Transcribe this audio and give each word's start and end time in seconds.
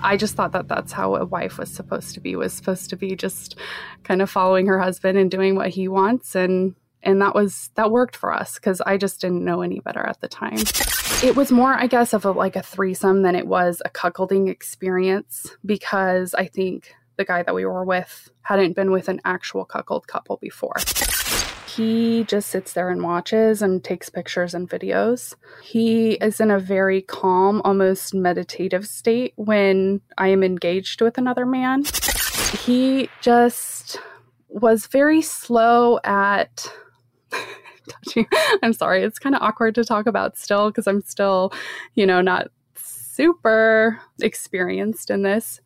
I 0.00 0.16
just 0.16 0.34
thought 0.34 0.52
that 0.52 0.68
that's 0.68 0.92
how 0.92 1.16
a 1.16 1.24
wife 1.24 1.58
was 1.58 1.72
supposed 1.72 2.14
to 2.14 2.20
be 2.20 2.36
was 2.36 2.52
supposed 2.52 2.90
to 2.90 2.96
be 2.96 3.16
just 3.16 3.56
kind 4.04 4.22
of 4.22 4.30
following 4.30 4.66
her 4.66 4.78
husband 4.78 5.18
and 5.18 5.30
doing 5.30 5.56
what 5.56 5.70
he 5.70 5.88
wants. 5.88 6.34
And 6.34 6.74
and 7.02 7.20
that 7.22 7.34
was 7.34 7.70
that 7.74 7.90
worked 7.90 8.16
for 8.16 8.32
us 8.32 8.58
cuz 8.58 8.80
I 8.80 8.96
just 8.96 9.20
didn't 9.20 9.44
know 9.44 9.62
any 9.62 9.80
better 9.80 10.04
at 10.06 10.20
the 10.20 10.28
time. 10.28 10.58
It 11.24 11.34
was 11.34 11.50
more 11.50 11.72
I 11.72 11.86
guess 11.86 12.12
of 12.12 12.24
a 12.24 12.30
like 12.30 12.56
a 12.56 12.62
threesome 12.62 13.22
than 13.22 13.34
it 13.34 13.46
was 13.46 13.82
a 13.84 13.90
cuckolding 13.90 14.48
experience 14.48 15.56
because 15.64 16.34
I 16.34 16.46
think 16.46 16.94
the 17.16 17.24
guy 17.24 17.42
that 17.42 17.54
we 17.54 17.64
were 17.64 17.84
with 17.84 18.30
hadn't 18.42 18.76
been 18.76 18.90
with 18.90 19.08
an 19.08 19.20
actual 19.24 19.64
cuckold 19.64 20.06
couple 20.06 20.36
before 20.36 20.74
he 21.76 22.24
just 22.24 22.48
sits 22.48 22.72
there 22.72 22.88
and 22.88 23.02
watches 23.02 23.60
and 23.60 23.84
takes 23.84 24.08
pictures 24.08 24.54
and 24.54 24.68
videos. 24.68 25.34
He 25.62 26.12
is 26.12 26.40
in 26.40 26.50
a 26.50 26.58
very 26.58 27.02
calm, 27.02 27.60
almost 27.64 28.14
meditative 28.14 28.86
state 28.86 29.34
when 29.36 30.00
I 30.16 30.28
am 30.28 30.42
engaged 30.42 31.02
with 31.02 31.18
another 31.18 31.44
man. 31.44 31.84
He 32.64 33.10
just 33.20 33.98
was 34.48 34.86
very 34.86 35.20
slow 35.20 36.00
at 36.02 36.66
touching. 37.88 38.26
I'm 38.62 38.72
sorry, 38.72 39.02
it's 39.02 39.18
kind 39.18 39.34
of 39.34 39.42
awkward 39.42 39.74
to 39.74 39.84
talk 39.84 40.06
about 40.06 40.38
still 40.38 40.70
because 40.70 40.86
I'm 40.86 41.02
still, 41.02 41.52
you 41.94 42.06
know, 42.06 42.22
not 42.22 42.48
super 42.76 44.00
experienced 44.22 45.10
in 45.10 45.22
this. 45.22 45.60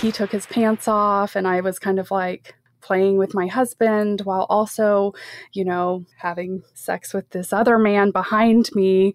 He 0.00 0.10
took 0.10 0.32
his 0.32 0.46
pants 0.46 0.88
off, 0.88 1.36
and 1.36 1.46
I 1.46 1.60
was 1.60 1.78
kind 1.78 1.98
of 1.98 2.10
like, 2.10 2.54
playing 2.82 3.16
with 3.16 3.34
my 3.34 3.46
husband 3.46 4.20
while 4.22 4.46
also, 4.50 5.12
you 5.52 5.64
know, 5.64 6.04
having 6.16 6.62
sex 6.74 7.14
with 7.14 7.30
this 7.30 7.52
other 7.52 7.78
man 7.78 8.10
behind 8.10 8.70
me. 8.74 9.14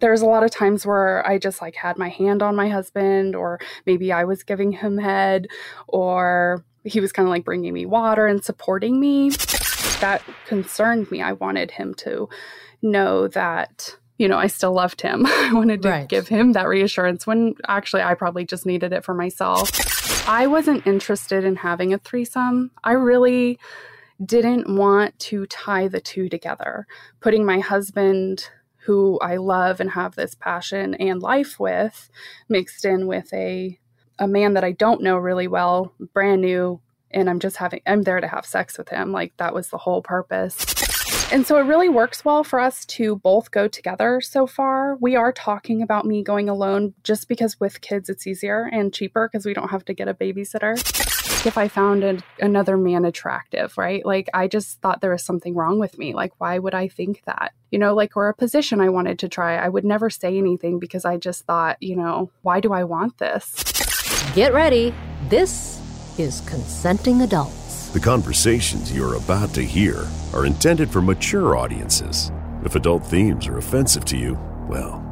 There's 0.00 0.22
a 0.22 0.26
lot 0.26 0.42
of 0.42 0.50
times 0.50 0.86
where 0.86 1.26
I 1.26 1.38
just 1.38 1.60
like 1.60 1.76
had 1.76 1.98
my 1.98 2.08
hand 2.08 2.42
on 2.42 2.56
my 2.56 2.68
husband, 2.68 3.36
or 3.36 3.60
maybe 3.86 4.12
I 4.12 4.24
was 4.24 4.42
giving 4.42 4.72
him 4.72 4.98
head, 4.98 5.46
or 5.86 6.64
he 6.84 7.00
was 7.00 7.12
kind 7.12 7.28
of 7.28 7.30
like 7.30 7.44
bringing 7.44 7.72
me 7.72 7.86
water 7.86 8.26
and 8.26 8.42
supporting 8.44 8.98
me. 8.98 9.30
That 10.00 10.22
concerned 10.46 11.10
me. 11.10 11.22
I 11.22 11.32
wanted 11.32 11.70
him 11.70 11.94
to 11.98 12.28
know 12.82 13.28
that 13.28 13.96
you 14.22 14.28
know, 14.28 14.38
I 14.38 14.46
still 14.46 14.72
loved 14.72 15.00
him. 15.00 15.26
I 15.28 15.52
wanted 15.52 15.82
to 15.82 15.88
right. 15.88 16.08
give 16.08 16.28
him 16.28 16.52
that 16.52 16.68
reassurance 16.68 17.26
when 17.26 17.56
actually 17.66 18.02
I 18.02 18.14
probably 18.14 18.44
just 18.44 18.64
needed 18.64 18.92
it 18.92 19.04
for 19.04 19.14
myself. 19.14 19.68
I 20.28 20.46
wasn't 20.46 20.86
interested 20.86 21.42
in 21.42 21.56
having 21.56 21.92
a 21.92 21.98
threesome. 21.98 22.70
I 22.84 22.92
really 22.92 23.58
didn't 24.24 24.72
want 24.72 25.18
to 25.18 25.46
tie 25.46 25.88
the 25.88 26.00
two 26.00 26.28
together. 26.28 26.86
Putting 27.18 27.44
my 27.44 27.58
husband, 27.58 28.48
who 28.84 29.18
I 29.18 29.38
love 29.38 29.80
and 29.80 29.90
have 29.90 30.14
this 30.14 30.36
passion 30.36 30.94
and 30.94 31.20
life 31.20 31.58
with, 31.58 32.08
mixed 32.48 32.84
in 32.84 33.08
with 33.08 33.34
a 33.34 33.76
a 34.18 34.28
man 34.28 34.54
that 34.54 34.62
I 34.62 34.70
don't 34.70 35.02
know 35.02 35.16
really 35.16 35.48
well, 35.48 35.94
brand 36.14 36.42
new, 36.42 36.80
and 37.10 37.28
I'm 37.28 37.40
just 37.40 37.56
having 37.56 37.80
I'm 37.86 38.02
there 38.02 38.20
to 38.20 38.28
have 38.28 38.46
sex 38.46 38.78
with 38.78 38.88
him. 38.88 39.10
Like 39.10 39.36
that 39.38 39.52
was 39.52 39.70
the 39.70 39.78
whole 39.78 40.00
purpose. 40.00 40.81
And 41.32 41.46
so 41.46 41.56
it 41.56 41.62
really 41.62 41.88
works 41.88 42.26
well 42.26 42.44
for 42.44 42.60
us 42.60 42.84
to 42.84 43.16
both 43.16 43.50
go 43.50 43.66
together 43.66 44.20
so 44.20 44.46
far. 44.46 44.96
We 44.96 45.16
are 45.16 45.32
talking 45.32 45.80
about 45.80 46.04
me 46.04 46.22
going 46.22 46.50
alone 46.50 46.92
just 47.04 47.26
because 47.26 47.58
with 47.58 47.80
kids 47.80 48.10
it's 48.10 48.26
easier 48.26 48.68
and 48.70 48.92
cheaper 48.92 49.30
because 49.32 49.46
we 49.46 49.54
don't 49.54 49.70
have 49.70 49.82
to 49.86 49.94
get 49.94 50.08
a 50.08 50.14
babysitter. 50.14 50.76
If 51.46 51.56
I 51.56 51.68
found 51.68 52.04
a, 52.04 52.18
another 52.38 52.76
man 52.76 53.06
attractive, 53.06 53.78
right? 53.78 54.04
Like 54.04 54.28
I 54.34 54.46
just 54.46 54.82
thought 54.82 55.00
there 55.00 55.12
was 55.12 55.24
something 55.24 55.54
wrong 55.54 55.78
with 55.78 55.96
me. 55.96 56.12
Like, 56.12 56.34
why 56.36 56.58
would 56.58 56.74
I 56.74 56.88
think 56.88 57.22
that? 57.24 57.54
You 57.70 57.78
know, 57.78 57.94
like, 57.94 58.14
or 58.14 58.28
a 58.28 58.34
position 58.34 58.82
I 58.82 58.90
wanted 58.90 59.18
to 59.20 59.28
try. 59.30 59.56
I 59.56 59.70
would 59.70 59.86
never 59.86 60.10
say 60.10 60.36
anything 60.36 60.78
because 60.78 61.06
I 61.06 61.16
just 61.16 61.46
thought, 61.46 61.78
you 61.80 61.96
know, 61.96 62.30
why 62.42 62.60
do 62.60 62.74
I 62.74 62.84
want 62.84 63.16
this? 63.16 63.64
Get 64.34 64.52
ready. 64.52 64.92
This 65.30 65.80
is 66.18 66.42
Consenting 66.42 67.22
Adults. 67.22 67.61
The 67.92 68.00
conversations 68.00 68.90
you're 68.90 69.16
about 69.16 69.52
to 69.52 69.60
hear 69.60 70.08
are 70.32 70.46
intended 70.46 70.88
for 70.88 71.02
mature 71.02 71.58
audiences. 71.58 72.32
If 72.64 72.74
adult 72.74 73.06
themes 73.06 73.46
are 73.46 73.58
offensive 73.58 74.06
to 74.06 74.16
you, 74.16 74.38
well, 74.66 75.11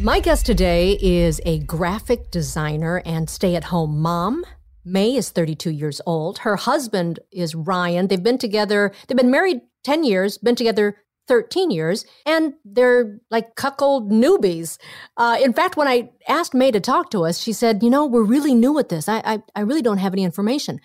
My 0.00 0.20
guest 0.20 0.46
today 0.46 0.96
is 1.02 1.40
a 1.44 1.58
graphic 1.58 2.30
designer 2.30 3.02
and 3.04 3.28
stay 3.28 3.56
at 3.56 3.64
home 3.64 3.98
mom. 3.98 4.44
May 4.84 5.16
is 5.16 5.30
32 5.30 5.70
years 5.70 6.00
old. 6.06 6.38
Her 6.38 6.54
husband 6.54 7.18
is 7.32 7.56
Ryan. 7.56 8.06
They've 8.06 8.22
been 8.22 8.38
together, 8.38 8.92
they've 9.08 9.16
been 9.16 9.32
married 9.32 9.60
10 9.82 10.04
years, 10.04 10.38
been 10.38 10.54
together 10.54 10.98
13 11.26 11.72
years, 11.72 12.04
and 12.24 12.54
they're 12.64 13.18
like 13.32 13.56
cuckold 13.56 14.12
newbies. 14.12 14.78
Uh, 15.16 15.36
in 15.42 15.52
fact, 15.52 15.76
when 15.76 15.88
I 15.88 16.10
asked 16.28 16.54
May 16.54 16.70
to 16.70 16.78
talk 16.78 17.10
to 17.10 17.24
us, 17.24 17.40
she 17.40 17.52
said, 17.52 17.82
You 17.82 17.90
know, 17.90 18.06
we're 18.06 18.22
really 18.22 18.54
new 18.54 18.78
at 18.78 18.90
this. 18.90 19.08
I, 19.08 19.20
I, 19.24 19.42
I 19.56 19.60
really 19.62 19.82
don't 19.82 19.98
have 19.98 20.12
any 20.12 20.22
information. 20.22 20.80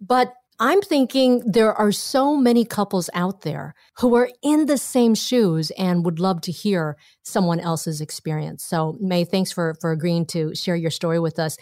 But 0.00 0.32
I'm 0.60 0.80
thinking 0.82 1.42
there 1.44 1.74
are 1.74 1.90
so 1.90 2.36
many 2.36 2.64
couples 2.64 3.10
out 3.12 3.42
there 3.42 3.74
who 3.98 4.14
are 4.14 4.30
in 4.42 4.66
the 4.66 4.78
same 4.78 5.14
shoes 5.14 5.70
and 5.72 6.04
would 6.04 6.20
love 6.20 6.40
to 6.42 6.52
hear 6.52 6.96
someone 7.22 7.58
else's 7.58 8.00
experience. 8.00 8.64
So, 8.64 8.96
May, 9.00 9.24
thanks 9.24 9.50
for 9.50 9.74
for 9.80 9.90
agreeing 9.90 10.26
to 10.26 10.54
share 10.54 10.76
your 10.76 10.90
story 10.90 11.18
with 11.18 11.38
us. 11.38 11.56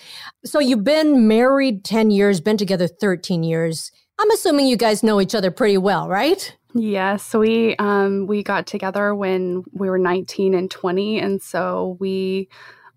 So, 0.44 0.58
you've 0.58 0.84
been 0.84 1.26
married 1.26 1.84
10 1.84 2.10
years, 2.10 2.40
been 2.40 2.58
together 2.58 2.86
13 2.86 3.42
years. 3.42 3.90
I'm 4.18 4.30
assuming 4.30 4.66
you 4.66 4.76
guys 4.76 5.02
know 5.02 5.20
each 5.20 5.34
other 5.34 5.50
pretty 5.50 5.78
well, 5.78 6.08
right? 6.08 6.54
Yes, 6.74 7.34
we 7.34 7.76
um, 7.76 8.26
we 8.26 8.42
got 8.42 8.66
together 8.66 9.14
when 9.14 9.64
we 9.72 9.90
were 9.90 9.98
19 9.98 10.54
and 10.54 10.70
20, 10.70 11.18
and 11.18 11.42
so 11.42 11.96
we 12.00 12.48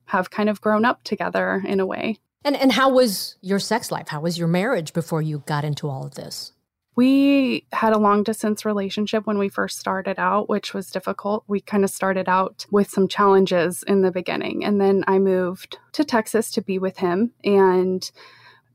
have 0.06 0.30
kind 0.30 0.50
of 0.50 0.62
grown 0.62 0.86
up 0.86 1.04
together 1.04 1.64
in 1.66 1.80
a 1.80 1.86
way. 1.86 2.20
And 2.46 2.56
and 2.56 2.72
how 2.72 2.90
was 2.90 3.36
your 3.42 3.60
sex 3.60 3.92
life? 3.92 4.08
How 4.08 4.22
was 4.22 4.38
your 4.38 4.48
marriage 4.48 4.94
before 4.94 5.22
you 5.22 5.44
got 5.48 5.66
into 5.66 5.90
all 5.90 6.06
of 6.06 6.14
this? 6.14 6.54
We 6.96 7.66
had 7.74 7.92
a 7.92 7.98
long 7.98 8.24
distance 8.24 8.64
relationship 8.64 9.26
when 9.26 9.38
we 9.38 9.50
first 9.50 9.80
started 9.80 10.18
out, 10.18 10.48
which 10.48 10.74
was 10.74 10.92
difficult. 10.92 11.44
We 11.48 11.60
kind 11.60 11.84
of 11.84 11.90
started 11.90 12.30
out 12.30 12.66
with 12.72 12.90
some 12.90 13.10
challenges 13.10 13.84
in 13.84 14.02
the 14.02 14.12
beginning. 14.12 14.64
And 14.64 14.80
then 14.80 15.04
I 15.08 15.20
moved 15.20 15.78
to 15.94 16.06
Texas 16.06 16.52
to 16.52 16.62
be 16.62 16.80
with 16.80 16.98
him. 16.98 17.34
And, 17.44 18.10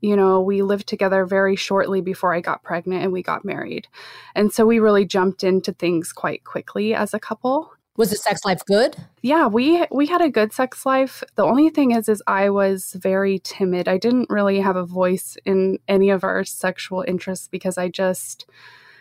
you 0.02 0.16
know, 0.16 0.42
we 0.42 0.60
lived 0.60 0.86
together 0.86 1.24
very 1.24 1.56
shortly 1.56 2.02
before 2.02 2.34
I 2.34 2.40
got 2.40 2.62
pregnant 2.62 3.04
and 3.04 3.12
we 3.12 3.22
got 3.22 3.44
married. 3.44 3.88
And 4.34 4.52
so 4.52 4.66
we 4.66 4.80
really 4.80 5.06
jumped 5.06 5.42
into 5.42 5.72
things 5.72 6.12
quite 6.12 6.44
quickly 6.44 6.94
as 6.94 7.14
a 7.14 7.20
couple. 7.20 7.72
Was 7.96 8.10
the 8.10 8.16
sex 8.16 8.44
life 8.44 8.62
good? 8.66 8.96
Yeah, 9.20 9.46
we 9.46 9.84
we 9.90 10.06
had 10.06 10.22
a 10.22 10.30
good 10.30 10.52
sex 10.52 10.86
life. 10.86 11.22
The 11.34 11.44
only 11.44 11.70
thing 11.70 11.90
is 11.90 12.08
is 12.08 12.22
I 12.26 12.48
was 12.48 12.92
very 12.98 13.40
timid. 13.40 13.88
I 13.88 13.98
didn't 13.98 14.30
really 14.30 14.60
have 14.60 14.76
a 14.76 14.86
voice 14.86 15.36
in 15.44 15.78
any 15.88 16.10
of 16.10 16.24
our 16.24 16.44
sexual 16.44 17.04
interests 17.06 17.48
because 17.48 17.76
I 17.76 17.88
just 17.88 18.46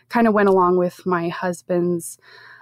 kind 0.10 0.28
of 0.28 0.34
went 0.34 0.50
along 0.50 0.78
with 0.78 1.06
my 1.06 1.30
husband's 1.30 2.18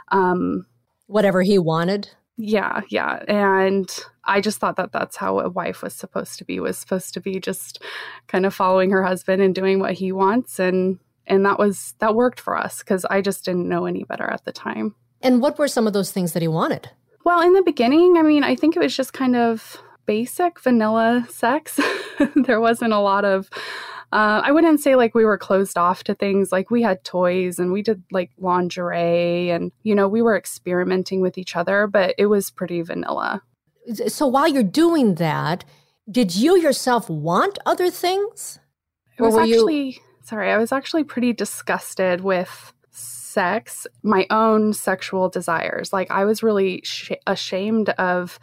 um 0.10 0.66
whatever 1.08 1.42
he 1.42 1.58
wanted. 1.58 2.10
Yeah, 2.38 2.82
yeah. 2.90 3.24
And 3.28 3.90
I 4.26 4.42
just 4.42 4.60
thought 4.60 4.76
that 4.76 4.92
that's 4.92 5.16
how 5.16 5.40
a 5.40 5.50
wife 5.50 5.82
was 5.82 5.96
supposed 5.96 6.38
to 6.38 6.46
be 6.46 6.60
was 6.60 6.78
supposed 6.78 7.14
to 7.16 7.22
be 7.22 7.40
just 7.40 7.82
kind 8.28 8.46
of 8.46 8.54
following 8.54 8.92
her 8.92 9.04
husband 9.04 9.42
and 9.42 9.56
doing 9.56 9.80
what 9.80 9.94
he 9.94 10.12
wants 10.12 10.60
and 10.60 11.00
and 11.26 11.46
that 11.46 11.58
was 11.58 11.96
that 12.00 12.16
worked 12.16 12.40
for 12.40 12.56
us 12.56 12.84
cuz 12.84 13.06
I 13.06 13.22
just 13.22 13.44
didn't 13.46 13.68
know 13.70 13.86
any 13.86 14.04
better 14.04 14.30
at 14.30 14.46
the 14.46 14.52
time. 14.52 14.94
And 15.22 15.42
what 15.42 15.58
were 15.58 15.68
some 15.68 15.88
of 15.88 15.94
those 15.94 16.12
things 16.12 16.34
that 16.34 16.42
he 16.42 16.48
wanted? 16.48 16.90
Well, 17.24 17.42
in 17.42 17.54
the 17.54 17.64
beginning, 17.64 18.18
I 18.18 18.22
mean, 18.22 18.44
I 18.44 18.56
think 18.56 18.76
it 18.76 18.80
was 18.80 18.96
just 18.96 19.14
kind 19.14 19.36
of 19.36 19.82
basic 20.06 20.60
vanilla 20.60 21.28
sex. 21.30 21.80
there 22.36 22.60
wasn't 22.62 22.94
a 22.94 23.00
lot 23.00 23.26
of 23.26 23.50
uh, 24.14 24.42
I 24.44 24.52
wouldn't 24.52 24.80
say 24.80 24.96
like 24.96 25.14
we 25.14 25.26
were 25.26 25.38
closed 25.38 25.78
off 25.78 26.04
to 26.06 26.16
things. 26.16 26.52
Like 26.52 26.72
we 26.72 26.82
had 26.82 27.04
toys 27.04 27.60
and 27.60 27.74
we 27.74 27.82
did 27.82 28.02
like 28.12 28.32
lingerie 28.38 29.50
and, 29.50 29.72
you 29.84 29.94
know, 29.94 30.08
we 30.08 30.22
were 30.22 30.38
experimenting 30.38 31.20
with 31.20 31.38
each 31.38 31.58
other, 31.58 31.88
but 31.88 32.16
it 32.18 32.28
was 32.28 32.50
pretty 32.50 32.82
vanilla. 32.82 33.42
So 34.08 34.26
while 34.26 34.48
you're 34.48 34.64
doing 34.64 35.16
that, 35.16 35.66
did 36.10 36.36
you 36.36 36.58
yourself 36.58 37.10
want 37.10 37.60
other 37.66 37.90
things? 37.90 38.60
It 39.18 39.24
was 39.24 39.36
actually, 39.36 39.84
you... 39.84 39.94
sorry, 40.24 40.52
I 40.52 40.58
was 40.58 40.72
actually 40.72 41.04
pretty 41.04 41.34
disgusted 41.34 42.22
with 42.22 42.72
sex, 43.38 43.86
my 44.02 44.26
own 44.32 44.74
sexual 44.74 45.30
desires. 45.30 45.94
Like 45.94 46.10
I 46.10 46.26
was 46.26 46.42
really 46.42 46.82
sh- 46.84 47.12
ashamed 47.28 47.90
of 47.90 48.40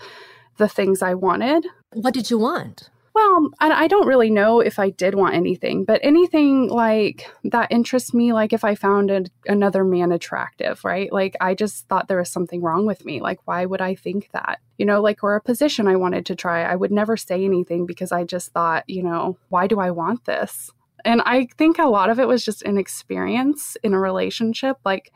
the 0.57 0.69
things 0.69 1.03
I 1.03 1.15
wanted. 1.15 1.67
What 1.95 2.15
did 2.15 2.31
you 2.31 2.39
want? 2.39 2.91
Well, 3.13 3.49
I, 3.59 3.85
I 3.85 3.89
don't 3.89 4.07
really 4.07 4.31
know 4.31 4.61
if 4.61 4.79
I 4.79 4.91
did 4.91 5.17
want 5.17 5.35
anything, 5.35 5.85
but 5.85 6.01
anything 6.05 6.69
like 6.69 7.29
that 7.43 7.73
interests 7.73 8.15
me, 8.15 8.33
like 8.33 8.53
if 8.53 8.63
I 8.63 8.77
found 8.77 9.11
a, 9.11 9.25
another 9.49 9.83
man 9.83 10.13
attractive, 10.13 10.85
right? 10.85 11.13
Like 11.13 11.35
I 11.41 11.55
just 11.55 11.89
thought 11.89 12.07
there 12.07 12.19
was 12.19 12.31
something 12.31 12.63
wrong 12.63 12.87
with 12.87 13.05
me. 13.05 13.21
Like, 13.21 13.41
why 13.47 13.67
would 13.67 13.81
I 13.81 13.97
think 13.97 14.31
that? 14.31 14.61
You 14.79 14.87
know, 14.87 15.01
like, 15.01 15.25
or 15.25 15.35
a 15.35 15.41
position 15.41 15.89
I 15.89 15.97
wanted 15.97 16.25
to 16.27 16.37
try. 16.37 16.63
I 16.63 16.77
would 16.77 16.93
never 16.93 17.17
say 17.17 17.45
anything 17.45 17.85
because 17.85 18.13
I 18.13 18.23
just 18.23 18.53
thought, 18.53 18.85
you 18.89 19.03
know, 19.03 19.39
why 19.49 19.67
do 19.67 19.81
I 19.81 19.91
want 19.91 20.25
this? 20.25 20.71
And 21.05 21.23
I 21.23 21.49
think 21.59 21.79
a 21.79 21.89
lot 21.89 22.11
of 22.11 22.19
it 22.19 22.29
was 22.29 22.45
just 22.45 22.63
an 22.63 22.79
experience 22.79 23.77
in 23.83 23.95
a 23.95 24.01
relationship. 24.01 24.79
Like, 24.85 25.13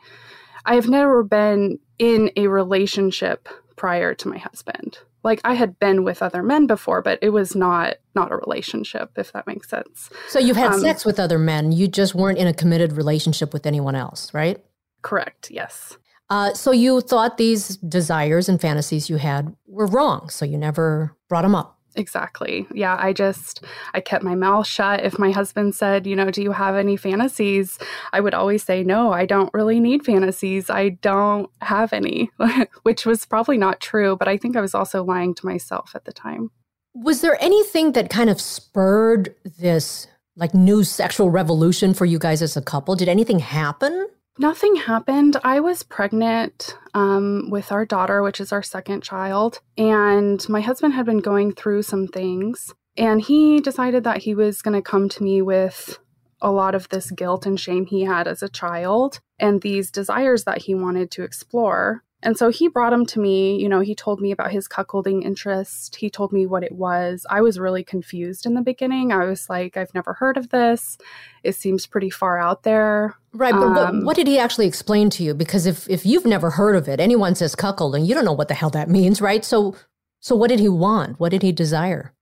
I've 0.65 0.89
never 0.89 1.23
been 1.23 1.79
in 1.97 2.31
a 2.35 2.47
relationship 2.47 3.49
prior 3.75 4.13
to 4.13 4.27
my 4.27 4.37
husband 4.37 4.99
like 5.23 5.41
I 5.43 5.53
had 5.53 5.79
been 5.79 6.03
with 6.03 6.21
other 6.21 6.41
men 6.41 6.67
before, 6.67 7.01
but 7.01 7.19
it 7.21 7.29
was 7.29 7.55
not 7.55 7.97
not 8.15 8.31
a 8.31 8.37
relationship, 8.37 9.11
if 9.17 9.31
that 9.33 9.47
makes 9.47 9.69
sense. 9.69 10.09
So 10.27 10.39
you've 10.39 10.57
had 10.57 10.73
um, 10.73 10.79
sex 10.79 11.05
with 11.05 11.19
other 11.19 11.39
men, 11.39 11.71
you 11.71 11.87
just 11.87 12.15
weren't 12.15 12.37
in 12.37 12.47
a 12.47 12.53
committed 12.53 12.93
relationship 12.93 13.53
with 13.53 13.65
anyone 13.65 13.95
else, 13.95 14.33
right? 14.33 14.63
Correct. 15.01 15.51
Yes. 15.51 15.97
Uh, 16.29 16.53
so 16.53 16.71
you 16.71 17.01
thought 17.01 17.37
these 17.37 17.77
desires 17.77 18.47
and 18.47 18.61
fantasies 18.61 19.09
you 19.09 19.17
had 19.17 19.55
were 19.67 19.87
wrong, 19.87 20.29
so 20.29 20.45
you 20.45 20.57
never 20.57 21.15
brought 21.27 21.41
them 21.41 21.55
up. 21.55 21.78
Exactly. 21.95 22.67
Yeah, 22.73 22.97
I 22.99 23.13
just 23.13 23.63
I 23.93 23.99
kept 23.99 24.23
my 24.23 24.35
mouth 24.35 24.67
shut. 24.67 25.03
If 25.03 25.17
my 25.17 25.31
husband 25.31 25.75
said, 25.75 26.05
you 26.05 26.15
know, 26.15 26.29
do 26.31 26.41
you 26.41 26.51
have 26.51 26.75
any 26.75 26.95
fantasies? 26.97 27.77
I 28.13 28.19
would 28.19 28.33
always 28.33 28.63
say, 28.63 28.83
"No, 28.83 29.11
I 29.11 29.25
don't 29.25 29.53
really 29.53 29.79
need 29.79 30.05
fantasies. 30.05 30.69
I 30.69 30.89
don't 30.89 31.49
have 31.61 31.91
any." 31.93 32.29
Which 32.83 33.05
was 33.05 33.25
probably 33.25 33.57
not 33.57 33.79
true, 33.79 34.15
but 34.15 34.27
I 34.27 34.37
think 34.37 34.55
I 34.55 34.61
was 34.61 34.75
also 34.75 35.03
lying 35.03 35.33
to 35.35 35.45
myself 35.45 35.91
at 35.95 36.05
the 36.05 36.13
time. 36.13 36.51
Was 36.93 37.21
there 37.21 37.41
anything 37.41 37.93
that 37.93 38.09
kind 38.09 38.29
of 38.29 38.39
spurred 38.39 39.35
this 39.59 40.07
like 40.35 40.53
new 40.53 40.83
sexual 40.83 41.29
revolution 41.29 41.93
for 41.93 42.05
you 42.05 42.19
guys 42.19 42.41
as 42.41 42.55
a 42.55 42.61
couple? 42.61 42.95
Did 42.95 43.09
anything 43.09 43.39
happen? 43.39 44.07
Nothing 44.39 44.77
happened. 44.77 45.35
I 45.43 45.59
was 45.59 45.83
pregnant 45.83 46.77
um, 46.93 47.49
with 47.49 47.73
our 47.73 47.85
daughter, 47.85 48.23
which 48.23 48.39
is 48.39 48.53
our 48.53 48.63
second 48.63 49.03
child, 49.03 49.59
and 49.77 50.47
my 50.47 50.61
husband 50.61 50.93
had 50.93 51.05
been 51.05 51.19
going 51.19 51.51
through 51.51 51.81
some 51.81 52.07
things, 52.07 52.73
and 52.95 53.21
he 53.21 53.59
decided 53.59 54.05
that 54.05 54.19
he 54.19 54.33
was 54.33 54.61
going 54.61 54.75
to 54.75 54.81
come 54.81 55.09
to 55.09 55.23
me 55.23 55.41
with 55.41 55.99
a 56.41 56.51
lot 56.51 56.73
of 56.73 56.87
this 56.87 57.11
guilt 57.11 57.45
and 57.45 57.59
shame 57.59 57.85
he 57.85 58.05
had 58.05 58.29
as 58.29 58.41
a 58.41 58.47
child 58.47 59.19
and 59.39 59.61
these 59.61 59.91
desires 59.91 60.45
that 60.45 60.59
he 60.59 60.73
wanted 60.73 61.11
to 61.11 61.23
explore. 61.23 62.05
And 62.21 62.37
so 62.37 62.49
he 62.49 62.67
brought 62.67 62.91
him 62.91 63.05
to 63.07 63.19
me. 63.19 63.61
You 63.61 63.69
know, 63.69 63.79
he 63.79 63.95
told 63.95 64.19
me 64.19 64.31
about 64.31 64.51
his 64.51 64.67
cuckolding 64.67 65.23
interest. 65.23 65.95
He 65.95 66.09
told 66.09 66.33
me 66.33 66.45
what 66.45 66.63
it 66.63 66.73
was. 66.73 67.25
I 67.29 67.41
was 67.41 67.59
really 67.59 67.83
confused 67.83 68.45
in 68.45 68.55
the 68.55 68.61
beginning. 68.61 69.11
I 69.11 69.25
was 69.25 69.49
like, 69.49 69.77
I've 69.77 69.93
never 69.93 70.13
heard 70.13 70.35
of 70.35 70.49
this. 70.49 70.97
It 71.43 71.55
seems 71.55 71.87
pretty 71.87 72.09
far 72.09 72.37
out 72.37 72.63
there. 72.63 73.15
Right, 73.31 73.53
but 73.53 73.61
um, 73.61 73.97
what, 73.97 74.05
what, 74.05 74.15
did 74.17 74.27
he 74.27 74.37
actually 74.37 74.67
explain 74.67 75.09
to 75.11 75.23
you? 75.23 75.33
Because 75.33 75.65
if 75.65 75.89
if 75.89 76.05
you've 76.05 76.25
never 76.25 76.49
heard 76.49 76.75
of 76.75 76.89
it, 76.89 76.99
anyone 76.99 77.35
says 77.35 77.55
cuckolding, 77.55 78.05
you 78.05 78.13
don't 78.13 78.25
know 78.25 78.33
what 78.33 78.47
the 78.47 78.53
hell 78.53 78.71
that 78.71 78.89
means, 78.89 79.21
right? 79.21 79.45
So 79.45 79.75
so 80.19 80.35
what 80.35 80.49
did 80.49 80.59
he 80.59 80.69
want? 80.69 81.19
What 81.19 81.29
did 81.29 81.43
he 81.43 81.51
desire? 81.51 82.13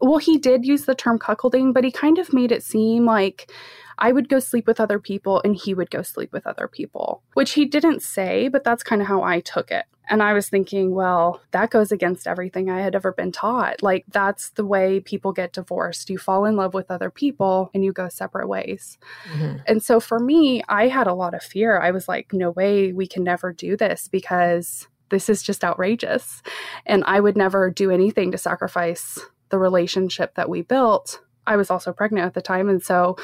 Well, 0.00 0.18
he 0.18 0.38
did 0.38 0.66
use 0.66 0.84
the 0.84 0.94
term 0.94 1.18
cuckolding, 1.18 1.72
but 1.72 1.84
he 1.84 1.90
kind 1.90 2.18
of 2.18 2.32
made 2.32 2.52
it 2.52 2.62
seem 2.62 3.06
like 3.06 3.50
I 3.98 4.12
would 4.12 4.28
go 4.28 4.38
sleep 4.38 4.66
with 4.66 4.80
other 4.80 4.98
people 4.98 5.40
and 5.44 5.56
he 5.56 5.74
would 5.74 5.90
go 5.90 6.02
sleep 6.02 6.32
with 6.32 6.46
other 6.46 6.68
people, 6.68 7.22
which 7.34 7.52
he 7.52 7.64
didn't 7.64 8.02
say, 8.02 8.48
but 8.48 8.64
that's 8.64 8.82
kind 8.82 9.00
of 9.00 9.08
how 9.08 9.22
I 9.22 9.40
took 9.40 9.70
it. 9.70 9.84
And 10.08 10.22
I 10.22 10.34
was 10.34 10.48
thinking, 10.48 10.94
well, 10.94 11.40
that 11.52 11.70
goes 11.70 11.90
against 11.90 12.26
everything 12.26 12.70
I 12.70 12.80
had 12.80 12.94
ever 12.94 13.12
been 13.12 13.32
taught. 13.32 13.82
Like, 13.82 14.04
that's 14.08 14.50
the 14.50 14.64
way 14.64 15.00
people 15.00 15.32
get 15.32 15.54
divorced. 15.54 16.10
You 16.10 16.18
fall 16.18 16.44
in 16.44 16.56
love 16.56 16.74
with 16.74 16.90
other 16.90 17.10
people 17.10 17.70
and 17.72 17.82
you 17.82 17.92
go 17.92 18.08
separate 18.10 18.48
ways. 18.48 18.98
Mm-hmm. 19.32 19.58
And 19.66 19.82
so 19.82 20.00
for 20.00 20.18
me, 20.18 20.62
I 20.68 20.88
had 20.88 21.06
a 21.06 21.14
lot 21.14 21.34
of 21.34 21.42
fear. 21.42 21.80
I 21.80 21.90
was 21.90 22.06
like, 22.06 22.32
no 22.32 22.50
way, 22.50 22.92
we 22.92 23.06
can 23.06 23.24
never 23.24 23.52
do 23.52 23.76
this 23.76 24.08
because 24.08 24.88
this 25.08 25.28
is 25.30 25.42
just 25.42 25.64
outrageous. 25.64 26.42
And 26.84 27.02
I 27.06 27.20
would 27.20 27.36
never 27.36 27.70
do 27.70 27.90
anything 27.90 28.30
to 28.32 28.38
sacrifice 28.38 29.18
the 29.48 29.58
relationship 29.58 30.34
that 30.34 30.50
we 30.50 30.62
built. 30.62 31.20
I 31.46 31.56
was 31.56 31.70
also 31.70 31.92
pregnant 31.92 32.26
at 32.26 32.34
the 32.34 32.42
time. 32.42 32.68
And 32.68 32.82
so 32.82 33.16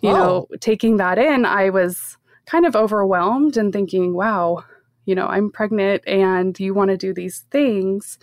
you 0.00 0.10
oh. 0.10 0.12
know, 0.12 0.46
taking 0.60 0.96
that 0.96 1.18
in, 1.18 1.44
I 1.44 1.70
was 1.70 2.16
kind 2.46 2.66
of 2.66 2.76
overwhelmed 2.76 3.56
and 3.56 3.72
thinking, 3.72 4.14
wow, 4.14 4.64
you 5.04 5.14
know, 5.14 5.26
I'm 5.26 5.50
pregnant 5.50 6.02
and 6.06 6.58
you 6.58 6.74
want 6.74 6.90
to 6.90 6.96
do 6.96 7.14
these 7.14 7.44
things. 7.50 8.18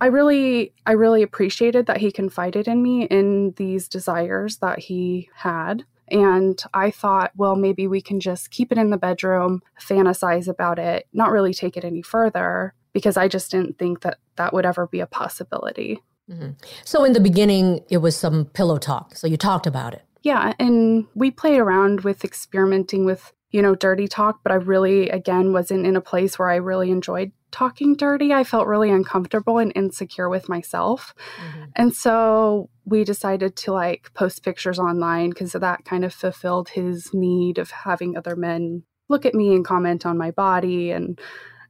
I 0.00 0.06
really 0.06 0.72
I 0.86 0.92
really 0.92 1.22
appreciated 1.22 1.86
that 1.86 1.98
he 1.98 2.10
confided 2.10 2.68
in 2.68 2.82
me 2.82 3.04
in 3.04 3.52
these 3.56 3.88
desires 3.88 4.58
that 4.58 4.78
he 4.78 5.28
had. 5.34 5.84
And 6.08 6.62
I 6.74 6.90
thought, 6.90 7.32
well, 7.36 7.56
maybe 7.56 7.86
we 7.86 8.02
can 8.02 8.20
just 8.20 8.50
keep 8.50 8.70
it 8.70 8.78
in 8.78 8.90
the 8.90 8.98
bedroom, 8.98 9.62
fantasize 9.80 10.48
about 10.48 10.78
it, 10.78 11.06
not 11.12 11.30
really 11.30 11.54
take 11.54 11.76
it 11.78 11.84
any 11.84 12.02
further, 12.02 12.74
because 12.92 13.16
I 13.16 13.28
just 13.28 13.50
didn't 13.50 13.78
think 13.78 14.02
that 14.02 14.18
that 14.36 14.52
would 14.52 14.66
ever 14.66 14.86
be 14.86 15.00
a 15.00 15.06
possibility. 15.06 16.02
Mm-hmm. 16.30 16.50
So, 16.84 17.04
in 17.04 17.12
the 17.12 17.20
beginning, 17.20 17.84
it 17.90 17.98
was 17.98 18.16
some 18.16 18.46
pillow 18.46 18.78
talk. 18.78 19.16
So, 19.16 19.26
you 19.26 19.36
talked 19.36 19.66
about 19.66 19.94
it. 19.94 20.04
Yeah, 20.24 20.54
and 20.58 21.06
we 21.14 21.30
played 21.30 21.58
around 21.58 22.00
with 22.00 22.24
experimenting 22.24 23.04
with, 23.04 23.32
you 23.50 23.60
know, 23.60 23.74
dirty 23.74 24.08
talk, 24.08 24.40
but 24.42 24.52
I 24.52 24.56
really, 24.56 25.10
again, 25.10 25.52
wasn't 25.52 25.86
in 25.86 25.96
a 25.96 26.00
place 26.00 26.38
where 26.38 26.48
I 26.48 26.56
really 26.56 26.90
enjoyed 26.90 27.30
talking 27.50 27.94
dirty. 27.94 28.32
I 28.32 28.42
felt 28.42 28.66
really 28.66 28.90
uncomfortable 28.90 29.58
and 29.58 29.70
insecure 29.76 30.30
with 30.30 30.48
myself. 30.48 31.14
Mm-hmm. 31.36 31.64
And 31.76 31.94
so 31.94 32.70
we 32.86 33.04
decided 33.04 33.54
to 33.56 33.72
like 33.72 34.12
post 34.14 34.42
pictures 34.42 34.78
online 34.78 35.28
because 35.28 35.52
that 35.52 35.84
kind 35.84 36.06
of 36.06 36.14
fulfilled 36.14 36.70
his 36.70 37.12
need 37.12 37.58
of 37.58 37.70
having 37.70 38.16
other 38.16 38.34
men 38.34 38.82
look 39.10 39.26
at 39.26 39.34
me 39.34 39.54
and 39.54 39.64
comment 39.64 40.06
on 40.06 40.16
my 40.16 40.30
body. 40.30 40.90
And 40.90 41.20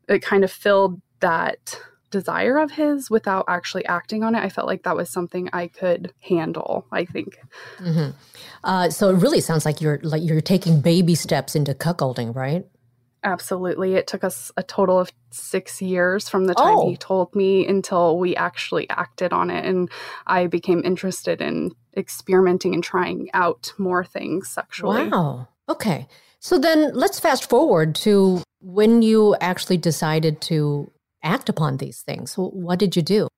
it 0.09 0.23
kind 0.23 0.45
of 0.45 0.53
filled 0.53 1.03
that 1.19 1.79
desire 2.15 2.59
of 2.59 2.71
his 2.71 3.11
without 3.11 3.45
actually 3.49 3.85
acting 3.87 4.23
on 4.23 4.35
it. 4.37 4.43
I 4.43 4.49
felt 4.49 4.69
like 4.69 4.85
that 4.85 4.97
was 4.97 5.11
something 5.11 5.51
I 5.53 5.67
could 5.67 6.13
handle. 6.21 6.87
I 6.93 7.05
think. 7.05 7.39
Mm-hmm. 7.79 8.11
Uh, 8.63 8.91
so 8.91 9.11
it 9.11 9.17
really 9.17 9.41
sounds 9.41 9.65
like 9.65 9.81
you're 9.81 9.99
like 10.03 10.23
you're 10.23 10.41
taking 10.41 10.81
baby 10.81 11.15
steps 11.15 11.57
into 11.57 11.75
cuckolding, 11.75 12.35
right? 12.35 12.65
Absolutely. 13.25 13.95
It 13.95 14.07
took 14.07 14.23
us 14.23 14.53
a 14.57 14.63
total 14.63 15.01
of 15.01 15.11
six 15.31 15.81
years 15.81 16.29
from 16.29 16.45
the 16.45 16.55
time 16.55 16.77
oh. 16.77 16.91
he 16.91 16.97
told 16.97 17.35
me 17.35 17.67
until 17.67 18.19
we 18.19 18.37
actually 18.37 18.89
acted 18.91 19.33
on 19.33 19.51
it. 19.51 19.65
And 19.65 19.91
I 20.27 20.47
became 20.47 20.83
interested 20.85 21.41
in 21.41 21.73
experimenting 21.97 22.75
and 22.75 22.85
trying 22.85 23.31
out 23.33 23.73
more 23.79 24.05
things 24.05 24.51
sexually. 24.51 25.09
Wow. 25.09 25.49
Okay. 25.71 26.07
So 26.39 26.59
then 26.59 26.93
let's 26.93 27.19
fast 27.19 27.49
forward 27.49 27.95
to 28.07 28.43
when 28.61 29.01
you 29.01 29.35
actually 29.41 29.79
decided 29.79 30.43
to 30.43 30.91
act 31.25 31.49
upon 31.49 31.79
these 31.79 32.03
things? 32.03 32.35
What 32.37 32.79
did 32.79 32.95
you 32.95 33.03
do? 33.03 33.29